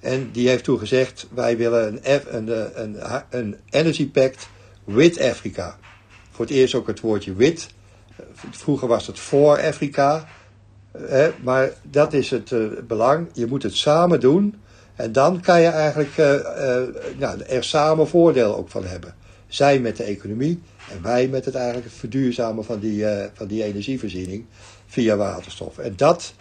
En 0.00 0.30
die 0.32 0.48
heeft 0.48 0.64
toen 0.64 0.78
gezegd: 0.78 1.26
wij 1.34 1.56
willen 1.56 2.00
een, 2.02 2.36
een, 2.36 2.82
een, 2.82 2.96
een 3.30 3.56
Energy 3.70 4.10
Pact 4.10 4.48
with 4.84 5.20
Africa. 5.20 5.78
Voor 6.30 6.44
het 6.44 6.54
eerst 6.54 6.74
ook 6.74 6.86
het 6.86 7.00
woordje 7.00 7.34
with. 7.34 7.68
Vroeger 8.50 8.88
was 8.88 9.06
het 9.06 9.18
voor 9.18 9.60
Afrika 9.60 10.28
maar 11.42 11.72
dat 11.82 12.12
is 12.12 12.30
het 12.30 12.50
uh, 12.50 12.66
belang. 12.86 13.26
Je 13.32 13.46
moet 13.46 13.62
het 13.62 13.76
samen 13.76 14.20
doen. 14.20 14.54
En 14.96 15.12
dan 15.12 15.40
kan 15.40 15.60
je 15.60 15.68
eigenlijk 15.68 16.16
uh, 16.16 16.26
nou, 17.18 17.42
er 17.42 17.64
samen 17.64 18.08
voordeel 18.08 18.56
ook 18.56 18.68
van 18.68 18.84
hebben. 18.84 19.14
Zij 19.46 19.80
met 19.80 19.96
de 19.96 20.02
economie 20.02 20.60
en 20.90 21.02
wij 21.02 21.28
met 21.28 21.44
het 21.44 21.54
eigenlijk 21.54 21.90
verduurzamen 21.90 22.64
van 22.64 22.78
die, 22.78 23.04
van 23.34 23.46
die 23.46 23.64
energievoorziening 23.64 24.44
via 24.86 25.16
waterstof. 25.16 25.78
En 25.78 25.92
dat, 25.96 26.34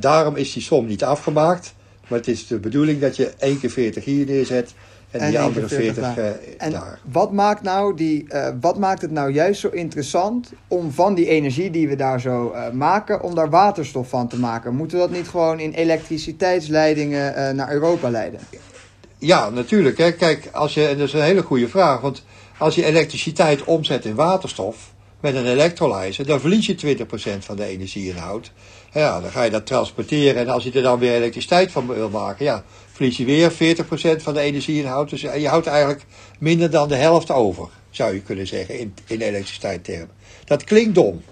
daarom 0.00 0.36
is 0.36 0.52
die 0.52 0.62
som 0.62 0.86
niet 0.86 1.04
afgemaakt. 1.04 1.74
Maar 2.08 2.18
het 2.18 2.28
is 2.28 2.46
de 2.46 2.58
bedoeling 2.58 3.00
dat 3.00 3.16
je 3.16 3.32
één 3.38 3.60
keer 3.60 3.70
40 3.70 4.04
hier 4.04 4.26
neerzet 4.26 4.74
En, 5.10 5.20
En 5.20 5.28
die 5.30 5.38
andere 5.38 5.66
keer 5.66 5.76
40 5.76 6.04
40 6.04 6.14
daar. 6.14 6.24
eh, 6.24 6.66
En 6.66 6.70
daar. 6.70 6.98
wat 7.12 7.32
maakt, 7.32 7.62
nou 7.62 7.94
die, 7.96 8.24
eh, 8.28 8.48
wat 8.60 8.78
maakt 8.78 9.02
het 9.02 9.10
nou 9.10 9.30
juist 9.32 9.60
zo 9.60 9.68
interessant 9.68 10.52
om 10.68 10.92
van 10.92 11.14
die 11.14 11.26
energie 11.28 11.70
die 11.70 11.88
we 11.88 11.96
daar 11.96 12.20
zo 12.20 12.50
eh, 12.50 12.70
maken, 12.70 13.22
om 13.22 13.34
daar 13.34 13.50
waterstof 13.50 14.08
van 14.08 14.28
te 14.28 14.38
maken? 14.38 14.74
Moeten 14.74 14.98
we 14.98 15.02
dat 15.06 15.16
niet 15.16 15.28
gewoon 15.28 15.60
in 15.60 15.72
elektriciteitsleidingen 15.72 17.34
eh, 17.34 17.54
naar 17.54 17.72
Europa 17.72 18.10
leiden? 18.10 18.40
Ja, 19.18 19.50
natuurlijk. 19.50 19.98
Hè. 19.98 20.12
Kijk, 20.12 20.48
als 20.52 20.74
je, 20.74 20.86
en 20.86 20.98
dat 20.98 21.06
is 21.06 21.12
een 21.12 21.22
hele 21.22 21.42
goede 21.42 21.68
vraag. 21.68 22.00
Want 22.00 22.24
als 22.58 22.74
je 22.74 22.84
elektriciteit 22.84 23.64
omzet 23.64 24.04
in 24.04 24.14
waterstof 24.14 24.92
met 25.20 25.34
een 25.34 25.46
elektrolyzer, 25.46 26.26
dan 26.26 26.40
verlies 26.40 26.66
je 26.66 26.96
20% 26.96 27.38
van 27.38 27.56
de 27.56 27.64
energieinhoud. 27.64 28.52
Ja, 28.92 29.20
dan 29.20 29.30
ga 29.30 29.42
je 29.42 29.50
dat 29.50 29.66
transporteren 29.66 30.40
en 30.40 30.48
als 30.48 30.64
je 30.64 30.72
er 30.72 30.82
dan 30.82 30.98
weer 30.98 31.14
elektriciteit 31.14 31.72
van 31.72 31.86
wil 31.86 32.10
maken, 32.10 32.44
ja, 32.44 32.64
verlies 32.92 33.16
je 33.16 33.24
weer 33.24 33.52
40% 33.52 34.22
van 34.22 34.34
de 34.34 34.40
energieinhoud. 34.40 35.10
Dus 35.10 35.20
je 35.20 35.48
houdt 35.48 35.66
eigenlijk 35.66 36.04
minder 36.38 36.70
dan 36.70 36.88
de 36.88 36.94
helft 36.94 37.30
over, 37.30 37.68
zou 37.90 38.14
je 38.14 38.20
kunnen 38.20 38.46
zeggen, 38.46 38.78
in, 38.78 38.94
in 39.06 39.20
elektriciteitstermen. 39.20 40.10
Dat 40.44 40.64
klinkt 40.64 40.94
dom, 40.94 41.22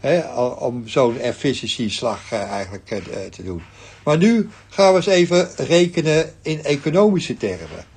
hè, 0.00 0.42
om 0.42 0.88
zo'n 0.88 1.18
efficiëntieslag 1.18 2.32
uh, 2.32 2.42
eigenlijk 2.42 2.90
uh, 2.90 2.98
te 3.30 3.42
doen. 3.42 3.62
Maar 4.04 4.18
nu 4.18 4.48
gaan 4.68 4.90
we 4.90 4.96
eens 4.96 5.06
even 5.06 5.48
rekenen 5.56 6.32
in 6.42 6.64
economische 6.64 7.36
termen. 7.36 7.92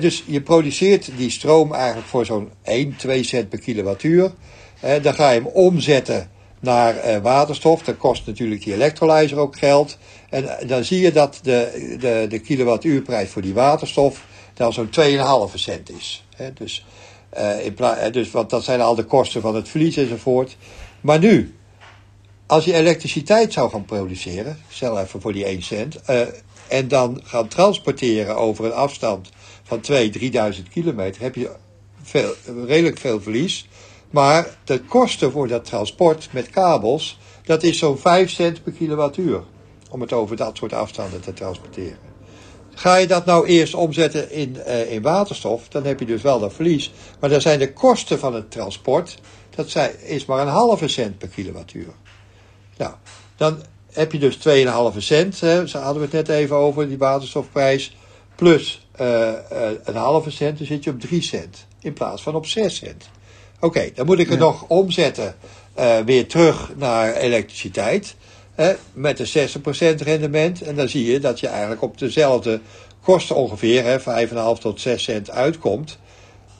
Dus 0.00 0.24
je 0.26 0.40
produceert 0.40 1.10
die 1.16 1.30
stroom 1.30 1.72
eigenlijk 1.74 2.06
voor 2.06 2.26
zo'n 2.26 2.50
1, 2.62 2.96
2 2.96 3.22
cent 3.22 3.48
per 3.48 3.58
kilowattuur. 3.58 4.32
Dan 4.80 5.14
ga 5.14 5.30
je 5.30 5.40
hem 5.40 5.46
omzetten 5.46 6.30
naar 6.60 6.94
uh, 7.06 7.16
waterstof. 7.16 7.82
Dan 7.82 7.96
kost 7.96 8.26
natuurlijk 8.26 8.64
die 8.64 8.74
elektrolyzer 8.74 9.38
ook 9.38 9.58
geld. 9.58 9.98
En 10.30 10.48
dan 10.66 10.84
zie 10.84 11.00
je 11.00 11.12
dat 11.12 11.40
de, 11.42 11.96
de, 12.00 12.26
de 12.28 12.38
kilowattuurprijs 12.38 13.30
voor 13.30 13.42
die 13.42 13.54
waterstof 13.54 14.24
dan 14.54 14.72
zo'n 14.72 14.90
2,5 15.50 15.54
cent 15.54 15.90
is. 15.90 16.24
Dus, 16.54 16.86
in 17.62 17.76
dus, 18.12 18.30
want 18.30 18.50
dat 18.50 18.64
zijn 18.64 18.80
al 18.80 18.94
de 18.94 19.04
kosten 19.04 19.40
van 19.40 19.54
het 19.54 19.68
verlies 19.68 19.96
enzovoort. 19.96 20.56
Maar 21.00 21.18
nu, 21.18 21.54
als 22.46 22.64
je 22.64 22.74
elektriciteit 22.74 23.52
zou 23.52 23.70
gaan 23.70 23.84
produceren, 23.84 24.58
stel 24.68 25.00
even 25.00 25.20
voor 25.20 25.32
die 25.32 25.44
1 25.44 25.62
cent, 25.62 26.00
en 26.68 26.88
dan 26.88 27.20
gaan 27.24 27.48
transporteren 27.48 28.36
over 28.36 28.64
een 28.64 28.72
afstand 28.72 29.30
van 29.62 29.80
2.000, 29.92 29.96
3.000 30.18 30.68
kilometer, 30.70 31.22
heb 31.22 31.34
je 31.34 31.50
veel, 32.02 32.34
redelijk 32.66 32.98
veel 32.98 33.20
verlies. 33.20 33.67
Maar 34.10 34.56
de 34.64 34.80
kosten 34.80 35.32
voor 35.32 35.48
dat 35.48 35.64
transport 35.64 36.28
met 36.32 36.50
kabels, 36.50 37.18
dat 37.44 37.62
is 37.62 37.78
zo'n 37.78 37.98
5 37.98 38.30
cent 38.30 38.62
per 38.62 38.72
kilowattuur. 38.72 39.42
Om 39.90 40.00
het 40.00 40.12
over 40.12 40.36
dat 40.36 40.56
soort 40.56 40.72
afstanden 40.72 41.20
te 41.20 41.32
transporteren. 41.32 41.98
Ga 42.74 42.96
je 42.96 43.06
dat 43.06 43.24
nou 43.24 43.46
eerst 43.46 43.74
omzetten 43.74 44.30
in, 44.30 44.56
uh, 44.66 44.92
in 44.92 45.02
waterstof, 45.02 45.68
dan 45.68 45.84
heb 45.84 46.00
je 46.00 46.06
dus 46.06 46.22
wel 46.22 46.38
dat 46.38 46.52
verlies. 46.52 46.92
Maar 47.20 47.30
dan 47.30 47.40
zijn 47.40 47.58
de 47.58 47.72
kosten 47.72 48.18
van 48.18 48.34
het 48.34 48.50
transport, 48.50 49.18
dat 49.54 49.70
zijn, 49.70 50.00
is 50.00 50.24
maar 50.24 50.40
een 50.40 50.52
halve 50.52 50.88
cent 50.88 51.18
per 51.18 51.28
kilowattuur. 51.28 51.92
Nou, 52.76 52.94
dan 53.36 53.62
heb 53.92 54.12
je 54.12 54.18
dus 54.18 54.36
2,5 54.36 54.98
cent, 54.98 55.36
zo 55.36 55.78
hadden 55.78 55.94
we 55.94 56.16
het 56.16 56.28
net 56.28 56.28
even 56.28 56.56
over, 56.56 56.88
die 56.88 56.98
waterstofprijs, 56.98 57.96
plus 58.34 58.88
uh, 59.00 59.06
uh, 59.06 59.70
een 59.84 59.96
halve 59.96 60.30
cent, 60.30 60.58
dan 60.58 60.66
zit 60.66 60.84
je 60.84 60.90
op 60.90 61.00
3 61.00 61.22
cent, 61.22 61.66
in 61.80 61.92
plaats 61.92 62.22
van 62.22 62.34
op 62.34 62.46
6 62.46 62.76
cent. 62.76 63.08
Oké, 63.60 63.66
okay, 63.66 63.92
dan 63.94 64.06
moet 64.06 64.18
ik 64.18 64.28
het 64.28 64.38
ja. 64.38 64.44
nog 64.44 64.64
omzetten 64.68 65.34
uh, 65.78 65.98
weer 65.98 66.26
terug 66.26 66.72
naar 66.76 67.14
elektriciteit, 67.14 68.14
hè, 68.54 68.74
met 68.92 69.18
een 69.18 69.48
60% 69.48 70.02
rendement, 70.02 70.62
en 70.62 70.76
dan 70.76 70.88
zie 70.88 71.12
je 71.12 71.20
dat 71.20 71.40
je 71.40 71.46
eigenlijk 71.46 71.82
op 71.82 71.98
dezelfde 71.98 72.60
kosten 73.02 73.36
ongeveer, 73.36 73.84
hè, 73.84 74.00
5,5 74.00 74.60
tot 74.60 74.80
6 74.80 75.02
cent 75.02 75.30
uitkomt. 75.30 75.98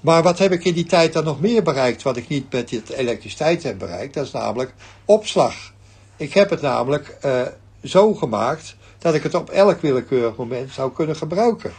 Maar 0.00 0.22
wat 0.22 0.38
heb 0.38 0.52
ik 0.52 0.64
in 0.64 0.74
die 0.74 0.87
tijd 0.87 1.12
dan 1.12 1.24
nog 1.24 1.40
meer 1.40 1.62
bereikt, 1.62 2.02
wat 2.02 2.16
ik 2.16 2.28
niet 2.28 2.52
met 2.52 2.68
dit 2.68 2.90
elektriciteit 2.90 3.62
heb 3.62 3.78
bereikt, 3.78 4.14
dat 4.14 4.26
is 4.26 4.32
namelijk 4.32 4.74
opslag. 5.04 5.72
Ik 6.16 6.34
heb 6.34 6.50
het 6.50 6.61
namelijk 6.61 7.18
uh, 7.24 7.42
zo 7.84 8.14
gemaakt 8.14 8.76
dat 8.98 9.14
ik 9.14 9.22
het 9.22 9.34
op 9.34 9.50
elk 9.50 9.80
willekeurig 9.80 10.37
moment 10.37 10.72
zou 10.72 10.92
kunnen 10.92 11.16
gebruiken. 11.16 11.72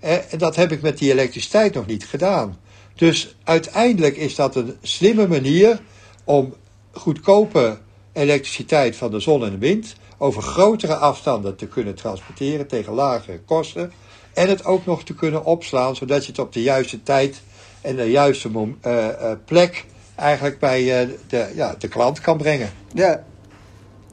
En 0.00 0.38
dat 0.38 0.56
heb 0.56 0.72
ik 0.72 0.82
met 0.82 0.98
die 0.98 1.12
elektriciteit 1.12 1.74
nog 1.74 1.86
niet 1.86 2.06
gedaan. 2.06 2.58
Dus 2.98 3.36
uiteindelijk 3.44 4.16
is 4.16 4.34
dat 4.34 4.56
een 4.56 4.76
slimme 4.82 5.28
manier 5.28 5.80
om 6.24 6.54
goedkope 6.92 7.78
elektriciteit 8.12 8.96
van 8.96 9.10
de 9.10 9.20
zon 9.20 9.44
en 9.44 9.50
de 9.50 9.58
wind 9.58 9.94
over 10.16 10.42
grotere 10.42 10.94
afstanden 10.94 11.56
te 11.56 11.66
kunnen 11.66 11.94
transporteren 11.94 12.66
tegen 12.66 12.92
lagere 12.92 13.40
kosten. 13.40 13.92
En 14.34 14.48
het 14.48 14.64
ook 14.64 14.86
nog 14.86 15.04
te 15.04 15.14
kunnen 15.14 15.44
opslaan, 15.44 15.96
zodat 15.96 16.24
je 16.24 16.30
het 16.30 16.40
op 16.40 16.52
de 16.52 16.62
juiste 16.62 17.02
tijd 17.02 17.42
en 17.80 17.96
de 17.96 18.10
juiste 18.10 18.48
uh, 18.48 18.66
uh, 18.86 19.32
plek 19.44 19.84
eigenlijk 20.14 20.58
bij 20.58 21.02
uh, 21.02 21.14
de, 21.28 21.52
ja, 21.54 21.74
de 21.78 21.88
klant 21.88 22.20
kan 22.20 22.36
brengen. 22.36 22.70
Ja, 22.94 23.24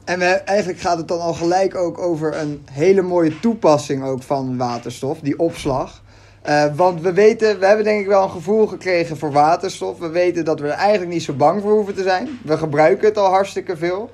en 0.04 0.46
eigenlijk 0.46 0.80
gaat 0.80 0.98
het 0.98 1.08
dan 1.08 1.20
al 1.20 1.34
gelijk 1.34 1.74
ook 1.74 1.98
over 1.98 2.36
een 2.36 2.62
hele 2.70 3.02
mooie 3.02 3.40
toepassing 3.40 4.04
ook 4.04 4.22
van 4.22 4.56
waterstof, 4.56 5.18
die 5.20 5.38
opslag. 5.38 6.02
Uh, 6.48 6.64
want 6.74 7.00
we 7.00 7.12
weten, 7.12 7.58
we 7.58 7.66
hebben 7.66 7.84
denk 7.84 8.00
ik 8.00 8.06
wel 8.06 8.22
een 8.22 8.30
gevoel 8.30 8.66
gekregen 8.66 9.16
voor 9.16 9.32
waterstof. 9.32 9.98
We 9.98 10.08
weten 10.08 10.44
dat 10.44 10.60
we 10.60 10.68
er 10.68 10.78
eigenlijk 10.78 11.12
niet 11.12 11.22
zo 11.22 11.32
bang 11.32 11.62
voor 11.62 11.72
hoeven 11.72 11.94
te 11.94 12.02
zijn. 12.02 12.38
We 12.44 12.58
gebruiken 12.58 13.08
het 13.08 13.18
al 13.18 13.30
hartstikke 13.30 13.76
veel. 13.76 14.10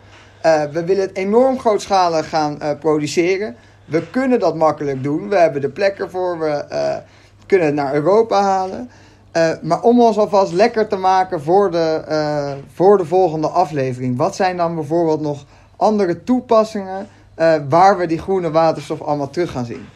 Uh, 0.47 0.63
we 0.63 0.85
willen 0.85 1.03
het 1.03 1.17
enorm 1.17 1.59
grootschalig 1.59 2.29
gaan 2.29 2.59
uh, 2.63 2.71
produceren. 2.81 3.57
We 3.85 4.11
kunnen 4.11 4.41
dat 4.41 4.57
makkelijk 4.57 5.03
doen. 5.03 5.29
We 5.29 5.37
hebben 5.37 5.61
de 5.61 5.69
plek 5.69 5.99
ervoor. 5.99 6.39
We 6.39 6.65
kunnen 7.47 7.67
het 7.67 7.77
naar 7.77 7.95
Europa 7.95 8.43
halen. 8.43 8.91
maar 9.63 9.83
om 9.83 10.01
ons 10.01 10.19
alvast 10.19 10.53
lekker 10.53 10.89
te 10.89 10.97
maken 10.97 11.43
voor 11.43 11.71
de, 11.71 12.57
voor 12.73 12.99
de 12.99 13.05
volgende 13.05 13.49
aflevering. 13.49 14.17
Wat 14.17 14.37
zijn 14.37 14.57
dan 14.57 14.75
bijvoorbeeld 14.75 15.21
nog 15.21 15.45
andere 15.77 16.23
toepassingen 16.23 17.09
waar 17.69 17.99
we 17.99 18.07
die 18.07 18.19
groene 18.19 18.51
waterstof 18.51 19.01
allemaal 19.01 19.31
terug 19.31 19.51
gaan 19.51 19.65
zien? 19.65 19.87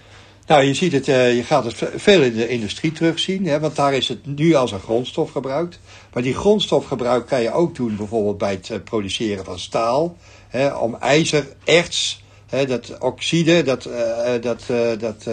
Nou, 0.47 0.63
je, 0.63 0.75
ziet 0.75 0.93
het, 0.93 1.09
uh, 1.09 1.37
je 1.37 1.43
gaat 1.43 1.65
het 1.65 1.91
veel 1.97 2.23
in 2.23 2.35
de 2.35 2.49
industrie 2.49 2.93
terugzien, 2.93 3.47
hè, 3.47 3.61
want 3.61 3.77
daar 3.77 3.95
is 3.95 4.09
het 4.09 4.27
nu 4.27 4.55
als 4.55 4.73
een 4.73 4.81
grondstof 4.81 5.31
gebruikt. 5.31 5.79
Maar 6.13 6.23
die 6.23 6.35
grondstofgebruik 6.35 7.27
kan 7.27 7.43
je 7.43 7.53
ook 7.53 7.75
doen 7.75 7.97
bijvoorbeeld 7.97 8.39
bij 8.39 8.61
het 8.63 8.85
produceren 8.85 9.45
van 9.45 9.59
staal. 9.59 10.17
Hè, 10.49 10.75
om 10.75 10.95
ijzererts, 10.95 12.23
hè, 12.47 12.67
dat 12.67 12.99
oxide, 12.99 13.63
dat, 13.63 13.87
uh, 13.87 13.95
dat, 14.41 14.63
dat 15.01 15.29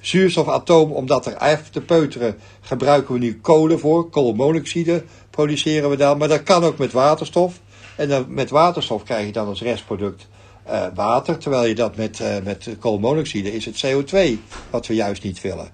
zuurstofatoom, 0.00 0.92
om 0.92 1.06
dat 1.06 1.26
er 1.26 1.36
af 1.36 1.70
te 1.70 1.80
peuteren, 1.80 2.36
gebruiken 2.60 3.14
we 3.14 3.20
nu 3.20 3.40
kolen 3.40 3.78
voor. 3.78 4.10
Koolmonoxide 4.10 5.04
produceren 5.30 5.90
we 5.90 5.96
dan, 5.96 6.18
maar 6.18 6.28
dat 6.28 6.42
kan 6.42 6.64
ook 6.64 6.78
met 6.78 6.92
waterstof. 6.92 7.60
En 7.96 8.08
dan, 8.08 8.26
met 8.28 8.50
waterstof 8.50 9.02
krijg 9.02 9.26
je 9.26 9.32
dan 9.32 9.46
als 9.46 9.62
restproduct 9.62 10.26
uh, 10.70 10.86
water. 10.94 11.38
Terwijl 11.38 11.64
je 11.64 11.74
dat 11.74 11.96
met, 11.96 12.20
uh, 12.20 12.28
met 12.44 12.68
koolmonoxide 12.78 13.52
is 13.52 13.64
het 13.64 13.86
CO2, 13.86 14.38
wat 14.70 14.86
we 14.86 14.94
juist 14.94 15.22
niet 15.22 15.40
willen. 15.40 15.68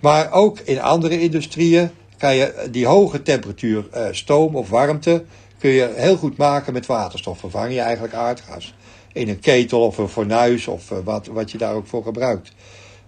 Maar 0.00 0.32
ook 0.32 0.58
in 0.58 0.80
andere 0.80 1.20
industrieën 1.20 1.90
kan 2.18 2.36
je 2.36 2.68
die 2.70 2.86
hoge 2.86 3.22
temperatuur 3.22 3.86
uh, 3.94 4.06
stoom 4.10 4.56
of 4.56 4.68
warmte 4.68 5.24
kun 5.58 5.70
je 5.70 5.92
heel 5.96 6.16
goed 6.16 6.36
maken 6.36 6.72
met 6.72 6.86
waterstof. 6.86 7.38
Vervang 7.38 7.72
je 7.72 7.80
eigenlijk 7.80 8.14
aardgas. 8.14 8.74
In 9.12 9.28
een 9.28 9.40
ketel 9.40 9.80
of 9.80 9.98
een 9.98 10.08
fornuis 10.08 10.66
of 10.66 10.88
wat, 11.04 11.26
wat 11.26 11.50
je 11.50 11.58
daar 11.58 11.74
ook 11.74 11.86
voor 11.86 12.02
gebruikt. 12.02 12.52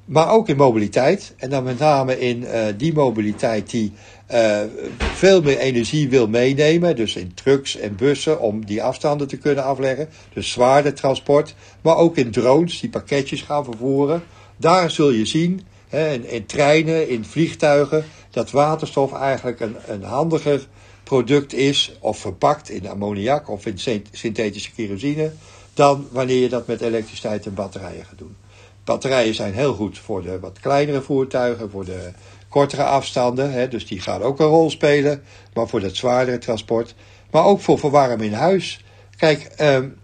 Maar 0.04 0.30
ook 0.30 0.48
in 0.48 0.56
mobiliteit. 0.56 1.34
En 1.36 1.50
dan 1.50 1.64
met 1.64 1.78
name 1.78 2.20
in 2.20 2.46
die 2.76 2.92
mobiliteit 2.92 3.70
die 3.70 3.92
uh, 4.32 4.60
veel 4.98 5.42
meer 5.42 5.58
energie 5.58 6.08
wil 6.08 6.28
meenemen. 6.28 6.96
Dus 6.96 7.16
in 7.16 7.34
trucks 7.34 7.76
en 7.76 7.96
bussen 7.96 8.40
om 8.40 8.66
die 8.66 8.82
afstanden 8.82 9.28
te 9.28 9.36
kunnen 9.36 9.64
afleggen. 9.64 10.08
Dus 10.32 10.50
zwaarder 10.50 10.94
transport. 10.94 11.54
Maar 11.82 11.96
ook 11.96 12.16
in 12.16 12.30
drones 12.30 12.80
die 12.80 12.90
pakketjes 12.90 13.42
gaan 13.42 13.64
vervoeren. 13.64 14.22
Daar 14.56 14.90
zul 14.90 15.10
je 15.10 15.24
zien, 15.24 15.66
hè, 15.88 16.12
in, 16.12 16.30
in, 16.30 16.46
treinen, 16.46 17.08
in 17.08 17.24
vliegtuigen, 17.24 18.04
dat 18.30 18.50
waterstof 18.50 19.12
eigenlijk 19.12 19.60
een, 19.60 19.76
een 19.86 20.02
handiger 20.02 20.66
product 21.02 21.54
is. 21.54 21.96
Of 22.00 22.18
verpakt 22.18 22.70
in 22.70 22.88
ammoniak 22.88 23.48
of 23.50 23.66
in 23.66 23.78
synthetische 24.12 24.72
kerosine. 24.72 25.32
Dan 25.74 26.06
wanneer 26.10 26.40
je 26.40 26.48
dat 26.48 26.66
met 26.66 26.80
elektriciteit 26.80 27.46
en 27.46 27.54
batterijen 27.54 28.04
gaat 28.04 28.18
doen. 28.18 28.36
Batterijen 28.84 29.34
zijn 29.34 29.54
heel 29.54 29.74
goed 29.74 29.98
voor 29.98 30.22
de 30.22 30.40
wat 30.40 30.60
kleinere 30.60 31.02
voertuigen, 31.02 31.70
voor 31.70 31.84
de 31.84 32.10
kortere 32.56 32.84
afstanden. 32.84 33.52
Hè, 33.52 33.68
dus 33.68 33.86
die 33.86 34.00
gaan 34.00 34.22
ook 34.22 34.40
een 34.40 34.46
rol 34.46 34.70
spelen. 34.70 35.22
Maar 35.54 35.68
voor 35.68 35.80
dat 35.80 35.96
zwaardere 35.96 36.38
transport. 36.38 36.94
Maar 37.30 37.44
ook 37.44 37.60
voor 37.60 37.78
verwarmen 37.78 38.26
in 38.26 38.32
huis. 38.32 38.84
Kijk, 39.16 39.50
um, 39.60 39.96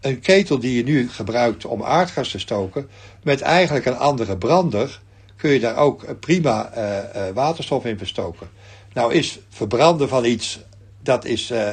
een 0.00 0.20
ketel 0.20 0.58
die 0.58 0.76
je 0.76 0.82
nu 0.82 1.08
gebruikt 1.08 1.64
om 1.64 1.82
aardgas 1.82 2.30
te 2.30 2.38
stoken. 2.38 2.88
Met 3.22 3.40
eigenlijk 3.40 3.86
een 3.86 3.96
andere 3.96 4.36
brander. 4.36 5.00
Kun 5.36 5.50
je 5.50 5.60
daar 5.60 5.76
ook 5.76 6.20
prima 6.20 6.72
uh, 6.76 6.96
uh, 7.16 7.34
waterstof 7.34 7.84
in 7.84 7.98
verstoken. 7.98 8.48
Nou 8.92 9.14
is 9.14 9.38
verbranden 9.48 10.08
van 10.08 10.24
iets. 10.24 10.60
Dat, 11.02 11.24
is, 11.24 11.50
uh, 11.50 11.68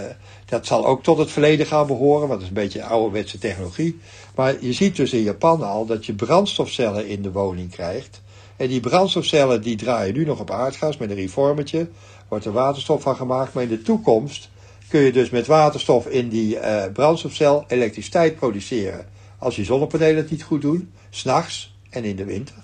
dat 0.46 0.66
zal 0.66 0.86
ook 0.86 1.04
tot 1.04 1.18
het 1.18 1.32
verleden 1.32 1.66
gaan 1.66 1.88
behoren. 1.88 2.28
Want 2.28 2.32
dat 2.32 2.42
is 2.42 2.48
een 2.48 2.64
beetje 2.64 2.84
ouderwetse 2.84 3.38
technologie. 3.38 4.00
Maar 4.36 4.56
je 4.60 4.74
ziet 4.74 4.96
dus 4.96 5.14
in 5.14 5.24
Japan 5.24 5.64
al 5.64 5.86
dat 5.86 6.06
je 6.06 6.14
brandstofcellen 6.14 7.08
in 7.08 7.22
de 7.22 7.32
woning 7.32 7.72
krijgt 7.72 8.22
En 8.58 8.68
die 8.68 8.80
brandstofcellen 8.80 9.62
die 9.62 9.76
draaien 9.76 10.14
nu 10.14 10.26
nog 10.26 10.40
op 10.40 10.52
aardgas 10.52 10.98
met 10.98 11.10
een 11.10 11.16
reformertje. 11.16 11.88
Wordt 12.28 12.46
er 12.46 12.52
waterstof 12.52 13.02
van 13.02 13.16
gemaakt. 13.16 13.54
Maar 13.54 13.64
in 13.64 13.70
de 13.70 13.82
toekomst 13.82 14.50
kun 14.90 15.02
je 15.02 15.12
dus 15.12 15.30
met 15.30 15.48
waterstof 15.48 16.08
in 16.08 16.30
die 16.30 16.56
uh, 16.56 16.84
brandstofcel 16.94 17.66
elektriciteit 17.68 18.36
produceren. 18.36 19.06
Als 19.38 19.56
je 19.56 19.64
zonnepanelen 19.64 20.16
het 20.16 20.32
niet 20.32 20.44
goed 20.44 20.62
doen, 20.62 20.92
s'nachts 21.10 21.76
en 21.90 22.04
in 22.04 22.16
de 22.16 22.26
winter. 22.26 22.56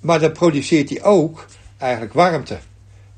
Maar 0.00 0.20
dan 0.20 0.32
produceert 0.32 0.88
hij 0.88 1.02
ook 1.02 1.46
eigenlijk 1.78 2.12
warmte. 2.12 2.58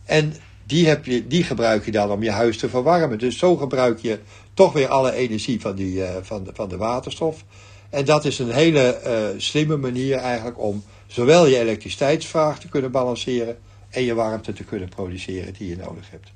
En 0.05 0.35
die, 0.67 0.89
heb 0.89 1.05
je, 1.05 1.27
die 1.27 1.43
gebruik 1.43 1.85
je 1.85 1.91
dan 1.91 2.11
om 2.11 2.23
je 2.23 2.31
huis 2.31 2.59
te 2.59 2.69
verwarmen. 2.69 3.19
Dus 3.19 3.39
zo 3.39 3.57
gebruik 3.57 3.99
je 3.99 4.19
toch 4.55 4.73
weer 4.73 4.89
alle 4.89 5.13
energie 5.13 5.61
van, 5.61 5.75
die, 5.75 5.95
uh, 5.95 6.09
van, 6.23 6.45
de, 6.45 6.51
van 6.55 6.69
de 6.69 6.77
waterstof. 6.77 7.45
En 7.91 8.05
dat 8.05 8.25
is 8.25 8.39
een 8.39 8.51
hele 8.51 9.01
uh, 9.07 9.41
slimme 9.41 9.77
manier 9.77 10.17
eigenlijk 10.17 10.61
om 10.61 10.83
zowel 11.11 11.47
je 11.47 11.59
elektriciteitsvraag 11.59 12.61
te 12.61 12.69
kunnen 12.69 12.91
balanceren 12.91 13.57
en 13.91 14.05
je 14.05 14.15
warmte 14.15 14.53
te 14.53 14.65
kunnen 14.65 14.89
produceren 14.89 15.55
die 15.59 15.69
je 15.69 15.77
nodig 15.77 16.11
hebt. 16.11 16.33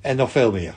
En 0.00 0.16
nog 0.16 0.30
veel 0.30 0.52
meer. 0.52 0.74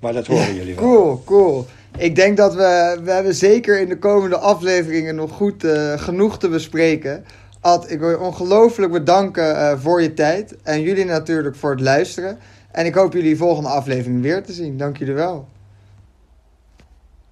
Maar 0.00 0.12
dat 0.12 0.26
horen 0.26 0.54
jullie 0.54 0.74
wel. 0.74 0.84
Cool, 0.92 1.22
cool. 1.24 1.66
Ik 1.98 2.14
denk 2.14 2.36
dat 2.36 2.54
we, 2.54 3.00
we 3.04 3.10
hebben 3.10 3.34
zeker 3.34 3.80
in 3.80 3.88
de 3.88 3.98
komende 3.98 4.38
afleveringen 4.38 5.14
nog 5.14 5.32
goed 5.32 5.64
uh, 5.64 5.98
genoeg 5.98 6.38
te 6.38 6.48
bespreken. 6.48 7.24
Ad, 7.60 7.90
ik 7.90 7.98
wil 7.98 8.10
je 8.10 8.20
ongelooflijk 8.20 8.92
bedanken 8.92 9.54
uh, 9.54 9.78
voor 9.78 10.02
je 10.02 10.14
tijd. 10.14 10.54
En 10.62 10.80
jullie 10.80 11.04
natuurlijk 11.04 11.56
voor 11.56 11.70
het 11.70 11.80
luisteren. 11.80 12.38
En 12.70 12.86
ik 12.86 12.94
hoop 12.94 13.12
jullie 13.12 13.36
volgende 13.36 13.68
aflevering 13.68 14.22
weer 14.22 14.42
te 14.42 14.52
zien. 14.52 14.76
Dank 14.76 14.96
jullie 14.96 15.14
wel. 15.14 15.48